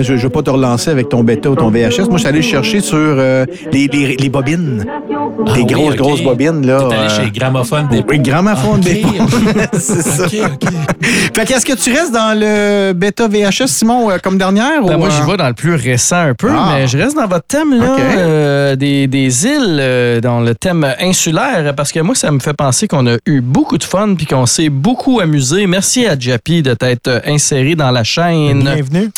je 0.02 0.12
ne 0.14 0.18
veux 0.18 0.28
pas 0.28 0.42
te 0.42 0.50
relancer 0.50 0.90
avec 0.90 1.08
ton 1.08 1.22
bêta 1.22 1.50
ou 1.50 1.54
ton 1.54 1.70
VHS. 1.70 2.02
Moi, 2.08 2.12
je 2.14 2.18
suis 2.18 2.28
allé 2.28 2.42
chercher 2.42 2.80
sur 2.80 2.96
euh, 2.98 3.44
les, 3.72 3.86
les, 3.88 4.16
les 4.16 4.28
bobines. 4.28 4.84
Ah 4.88 5.54
des 5.54 5.60
oui, 5.60 5.66
grosses, 5.66 5.96
grosses 5.96 6.22
bobines. 6.22 6.66
là. 6.66 6.86
T'es 6.88 6.94
allé 6.94 7.04
euh, 7.12 7.24
chez 7.24 7.30
Gramophone 7.30 7.88
des 7.90 8.04
Oui, 8.08 8.18
gramophone 8.20 8.78
Ok. 8.80 8.84
des 8.84 9.02
C'est 9.78 10.02
ça. 10.02 10.28
Fait 10.28 11.44
que 11.44 11.52
est-ce 11.52 11.66
que 11.66 11.72
tu 11.74 11.90
restes 11.92 12.12
dans 12.12 12.38
le 12.38 12.92
bêta 12.92 13.28
VHS, 13.28 13.66
Simon, 13.68 14.10
euh, 14.10 14.18
comme 14.22 14.38
dernière? 14.38 14.82
Ben, 14.82 14.96
ou, 14.96 14.98
moi, 14.98 15.08
j'y 15.10 15.28
vais 15.30 15.36
dans 15.36 15.48
le 15.48 15.54
plus 15.54 15.74
récent 15.74 16.16
un 16.28 16.34
peu, 16.34 16.50
Ah. 16.50 16.74
mais 16.74 16.86
je 16.86 16.98
reste 16.98 17.16
dans 17.16 17.26
votre 17.26 17.46
thème 17.46 17.74
là, 17.78 17.96
euh, 17.98 18.76
des, 18.76 19.06
des 19.06 19.46
îles, 19.46 19.78
euh, 19.80 20.20
dans 20.20 20.40
le 20.40 20.54
thème 20.54 20.86
insulaire, 21.00 21.74
parce 21.76 21.92
que 21.92 22.00
moi, 22.00 22.14
ça 22.14 22.30
me 22.30 22.38
fait 22.38 22.52
penser 22.54 22.86
qu'on 22.88 23.06
a 23.06 23.16
eu 23.26 23.40
beaucoup 23.40 23.78
de 23.78 23.84
fun 23.84 24.14
puis 24.16 24.26
qu'on 24.26 24.46
s'est 24.46 24.68
beaucoup 24.68 25.20
amusé. 25.20 25.66
Merci 25.66 26.06
à 26.06 26.18
Jappy 26.18 26.62
de 26.62 26.74
t'être 26.74 27.22
inséré 27.26 27.74
dans 27.74 27.90
la 27.90 28.04
chaîne. 28.04 28.62
Bienvenue. 28.62 29.10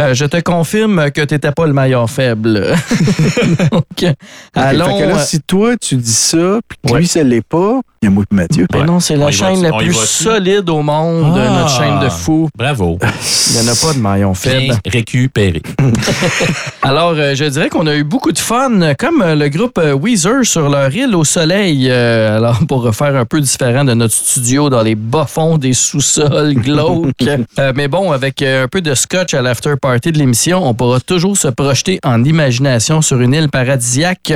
Euh, 0.00 0.14
je 0.14 0.24
te 0.28 0.40
confirme 0.40 1.10
que 1.10 1.22
tu 1.22 1.34
n'étais 1.34 1.52
pas 1.52 1.66
le 1.66 1.72
maillon 1.72 2.06
faible. 2.06 2.74
Donc, 3.72 3.84
OK, 4.02 4.04
allons. 4.54 4.84
fait 4.98 5.02
que 5.04 5.08
là, 5.08 5.16
euh, 5.16 5.24
si 5.24 5.40
toi, 5.40 5.76
tu 5.76 5.96
dis 5.96 6.12
ça, 6.12 6.60
puis 6.68 6.78
que 6.86 6.92
Ouais. 6.92 7.00
lui, 7.00 7.06
ça 7.08 7.22
l'est 7.22 7.46
pas, 7.46 7.80
y 8.02 8.06
a 8.06 8.10
moi 8.10 8.24
et 8.30 8.34
Mathieu. 8.34 8.66
ben 8.72 8.84
non, 8.84 9.00
c'est 9.00 9.16
la 9.16 9.30
chaîne 9.30 9.62
la 9.62 9.72
plus 9.72 9.92
solide 9.94 10.68
au 10.70 10.82
monde, 10.82 11.34
de 11.34 11.40
Ah. 11.40 11.50
notre 11.50 11.70
chaîne 11.70 11.98
de 12.00 12.08
fous. 12.08 12.48
Bravo. 12.56 12.98
Il 13.50 13.60
n'y 13.62 13.68
en 13.68 13.72
a 13.72 13.74
pas 13.76 13.92
de 13.94 13.98
maillon 13.98 14.34
faible. 14.34 14.76
Récupéré. 14.86 15.62
Alors, 16.82 17.14
euh, 17.16 17.34
je 17.34 17.44
dirais 17.44 17.68
qu'on 17.68 17.86
a 17.86 17.94
eu 17.94 18.04
beaucoup 18.04 18.32
de 18.32 18.38
fun, 18.38 18.94
comme 18.98 19.22
euh, 19.22 19.34
le 19.34 19.48
groupe 19.48 19.78
euh, 19.78 19.92
Weezer 19.94 20.44
sur 20.44 20.68
leur 20.68 20.94
île 20.94 21.14
au 21.14 21.24
soleil. 21.24 21.88
Euh, 21.90 22.36
alors, 22.36 22.58
pour 22.66 22.94
faire 22.94 23.16
un 23.16 23.24
peu 23.24 23.40
différent 23.40 23.84
de 23.84 23.94
notre 23.94 24.14
studio 24.14 24.70
dans 24.70 24.82
les 24.82 24.94
bas-fonds 24.94 25.58
des 25.58 25.72
sous-sols 25.72 26.54
glauques. 26.54 27.08
Euh, 27.58 27.72
mais 27.74 27.88
bon, 27.88 28.12
avec 28.12 28.42
un 28.42 28.68
peu 28.70 28.80
de 28.80 28.94
scotch 28.94 29.34
à 29.34 29.42
l'after 29.42 29.74
party 29.80 30.12
de 30.12 30.18
l'émission, 30.18 30.64
on 30.66 30.74
pourra 30.74 31.00
toujours 31.00 31.36
se 31.36 31.48
projeter 31.48 31.98
en 32.04 32.22
imagination 32.24 33.02
sur 33.02 33.20
une 33.20 33.34
île 33.34 33.48
paradisiaque. 33.48 34.32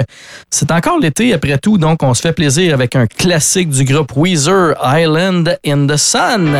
C'est 0.51 0.71
encore 0.73 0.99
l'été 1.01 1.33
après 1.33 1.59
tout, 1.59 1.79
donc 1.79 2.03
on 2.03 2.15
se 2.15 2.21
fait 2.23 2.33
plaisir 2.33 2.75
avec 2.75 2.97
un 2.97 3.07
classique 3.07 3.52
du 3.61 3.85
groupe 3.85 4.13
Weezer, 4.17 4.75
Island 4.83 5.59
in 5.67 5.87
the 5.87 5.97
Sun. 5.97 6.53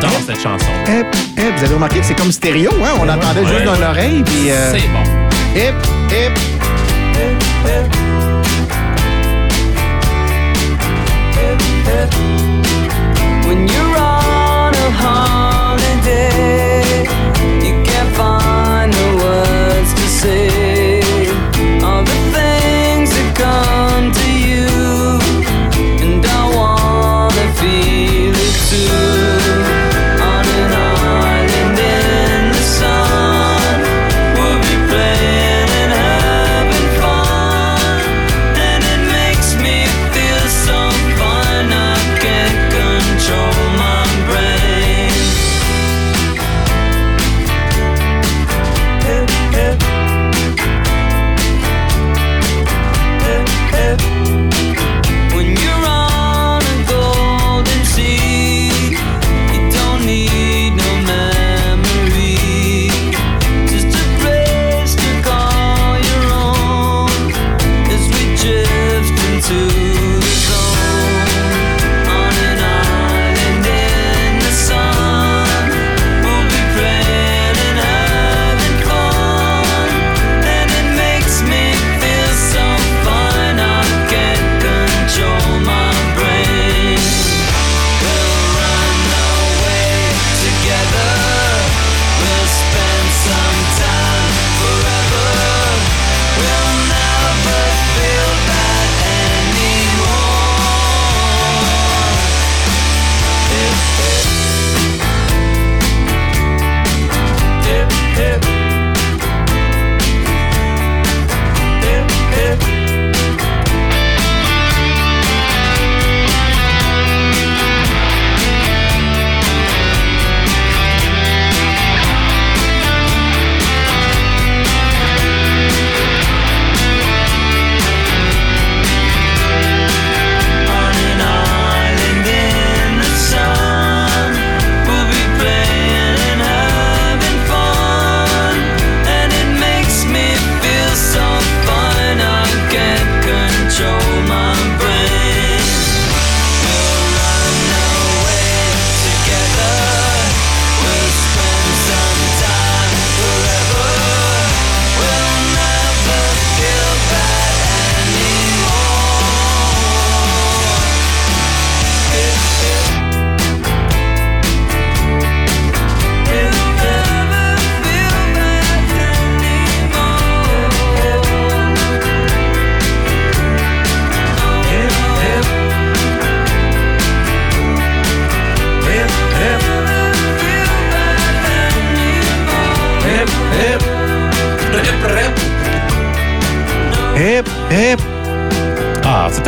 Dans 0.00 0.08
cette 0.26 0.40
chanson. 0.42 0.66
Hip, 0.88 1.06
hip, 1.36 1.52
vous 1.56 1.64
avez 1.64 1.74
remarqué 1.74 2.00
que 2.00 2.06
c'est 2.06 2.14
comme 2.18 2.32
stéréo, 2.32 2.70
hein? 2.82 2.96
On 3.00 3.04
l'entendait 3.04 3.40
Ouais. 3.42 3.46
juste 3.46 3.64
dans 3.64 3.78
l'oreille, 3.78 4.22
puis... 4.24 4.50
euh, 4.50 4.72
C'est 4.72 4.88
bon. 4.88 5.04
Hip, 5.54 5.74
hip. 6.10 7.38
When 13.46 13.66
you're 13.66 13.96
on 13.96 14.72
a 14.74 14.88
holiday, 15.02 16.57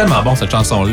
tellement 0.01 0.23
bon 0.23 0.35
cette 0.35 0.51
chanson-là. 0.51 0.93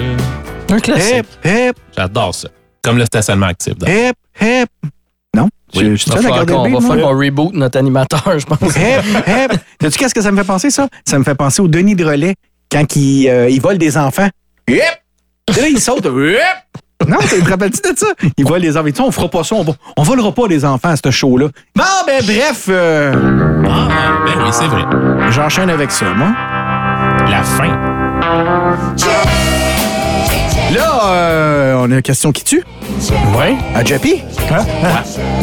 Un 0.70 0.80
classique. 0.80 1.26
hip, 1.44 1.48
hip, 1.50 1.74
J'adore 1.96 2.36
ça. 2.36 2.50
Comme 2.84 2.98
le 2.98 3.06
stationnement 3.06 3.46
actif. 3.48 3.78
d'ailleurs. 3.78 4.12
hip, 4.42 4.46
hip. 4.46 4.90
Non? 5.36 5.48
Oui. 5.76 5.82
Je, 5.86 5.90
je 5.92 5.96
suis 5.96 6.12
Il 6.12 6.28
va 6.28 6.44
beat, 6.46 6.74
va 6.74 6.82
faire 6.82 7.02
qu'on 7.04 7.18
reboot 7.18 7.54
notre 7.54 7.78
animateur, 7.80 8.38
je 8.38 8.46
pense. 8.46 8.76
Hip, 8.76 9.04
hip. 9.28 9.60
Sais-tu 9.82 9.98
qu'est-ce 9.98 10.14
que 10.14 10.22
ça 10.22 10.32
me 10.32 10.38
fait 10.38 10.44
penser, 10.48 10.70
ça? 10.70 10.88
Ça 11.08 11.18
me 11.20 11.24
fait 11.24 11.36
penser 11.36 11.62
au 11.62 11.68
Denis 11.70 11.96
de 11.96 12.04
Relais 12.06 12.36
quand 12.72 12.96
il, 12.98 13.30
euh, 13.30 13.50
il 13.50 13.62
vole 13.62 13.78
des 13.78 13.98
enfants. 13.98 14.28
Hip! 14.68 14.82
Et 15.58 15.62
là, 15.62 15.68
il 15.70 15.80
saute. 15.80 16.06
Hip! 16.06 16.82
Non, 17.08 17.18
tu 17.22 17.42
te 17.42 17.50
rappelles-tu 17.50 17.94
de 17.94 17.98
ça? 17.98 18.08
Ils 18.38 18.46
voient 18.46 18.60
les 18.60 18.76
enfants. 18.76 18.88
Tu 18.90 18.96
sais, 18.96 19.02
on 19.02 19.12
fera 19.12 19.30
pas 19.30 19.44
ça. 19.46 19.56
On, 19.56 19.64
va, 19.64 19.74
on 19.96 20.04
volera 20.04 20.34
pas 20.34 20.48
les 20.48 20.66
enfants 20.66 20.90
à 20.90 20.96
ce 20.98 21.12
show-là. 21.12 21.48
Bon, 21.76 21.84
ben 22.06 22.22
bref. 22.26 22.66
euh, 22.68 23.14
Ah, 23.70 23.88
ben 24.26 24.34
oui, 24.44 24.50
c'est 24.52 24.68
vrai. 24.68 24.84
J'enchaîne 25.32 25.70
avec 25.70 25.92
ça, 25.92 26.06
moi. 26.14 26.30
La 27.30 27.44
fin. 27.44 27.87
Là, 30.74 31.02
euh, 31.06 31.76
on 31.80 31.92
a 31.92 31.96
une 31.96 32.02
question 32.02 32.32
qui 32.32 32.44
tue. 32.44 32.64
Ouais. 33.38 33.56
À 33.74 33.84
Jappy? 33.84 34.22
Hein? 34.52 34.64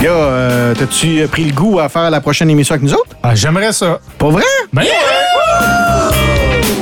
Gars, 0.01 0.11
euh, 0.11 0.75
t'as-tu 0.79 1.27
pris 1.29 1.45
le 1.45 1.53
goût 1.53 1.79
à 1.81 1.89
faire 1.89 2.11
la 2.11 2.21
prochaine 2.21 2.51
émission 2.51 2.75
avec 2.75 2.85
nous 2.85 2.93
autres? 2.95 3.17
Ah, 3.23 3.35
J'aimerais 3.35 3.73
ça. 3.73 3.99
Pas 4.19 4.29
vrai? 4.29 4.43
Ben, 4.73 4.83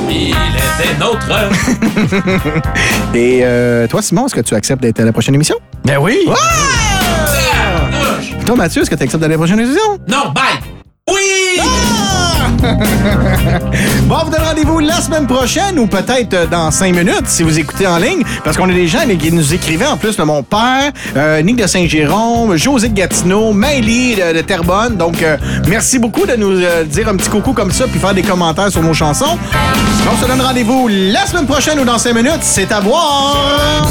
Il 0.09 0.29
était 0.29 0.99
notre. 0.99 1.27
Et 3.15 3.41
euh, 3.43 3.87
toi, 3.87 4.01
Simon, 4.01 4.25
est-ce 4.27 4.35
que 4.35 4.41
tu 4.41 4.53
acceptes 4.55 4.81
d'être 4.81 4.99
à 4.99 5.05
la 5.05 5.11
prochaine 5.13 5.35
émission? 5.35 5.55
Ben 5.85 5.97
oui. 5.99 6.19
Toi, 8.45 8.55
Mathieu, 8.55 8.81
est-ce 8.81 8.89
que 8.89 8.95
tu 8.95 9.03
acceptes 9.03 9.21
d'aller 9.21 9.33
à 9.33 9.37
la 9.37 9.39
prochaine 9.45 9.59
émission? 9.59 9.97
Non, 10.07 10.31
bye! 10.33 10.59
Oui! 11.11 11.59
Bon, 14.07 14.15
on 14.21 14.25
vous 14.25 14.31
donne 14.31 14.41
rendez-vous 14.41 14.79
la 14.79 15.01
semaine 15.01 15.27
prochaine 15.27 15.77
ou 15.79 15.87
peut-être 15.87 16.33
euh, 16.33 16.45
dans 16.45 16.71
cinq 16.71 16.95
minutes 16.95 17.27
si 17.27 17.43
vous 17.43 17.57
écoutez 17.59 17.87
en 17.87 17.97
ligne, 17.97 18.23
parce 18.43 18.57
qu'on 18.57 18.69
a 18.69 18.73
des 18.73 18.87
gens 18.87 18.99
qui 19.19 19.31
nous 19.31 19.53
écrivaient 19.53 19.85
en 19.85 19.97
plus 19.97 20.15
de 20.17 20.23
mon 20.23 20.43
père, 20.43 20.91
euh, 21.15 21.41
Nick 21.41 21.57
de 21.57 21.67
Saint-Jérôme, 21.67 22.55
José 22.55 22.89
de 22.89 22.93
Gatineau, 22.93 23.51
Maëlie 23.53 24.15
de, 24.15 24.33
de 24.37 24.41
Terrebonne. 24.41 24.95
Donc, 24.95 25.21
euh, 25.21 25.37
merci 25.67 25.99
beaucoup 25.99 26.25
de 26.25 26.35
nous 26.35 26.59
dire 26.85 27.09
un 27.09 27.15
petit 27.15 27.29
coucou 27.29 27.53
comme 27.53 27.71
ça 27.71 27.85
puis 27.87 27.99
faire 27.99 28.13
des 28.13 28.23
commentaires 28.23 28.71
sur 28.71 28.81
nos 28.81 28.93
chansons. 28.93 29.37
On 30.11 30.21
se 30.21 30.27
donne 30.27 30.41
rendez-vous 30.41 30.87
la 30.89 31.25
semaine 31.25 31.45
prochaine 31.45 31.79
ou 31.79 31.85
dans 31.85 31.97
cinq 31.97 32.13
minutes. 32.15 32.39
C'est 32.41 32.71
à 32.71 32.79
voir! 32.79 33.87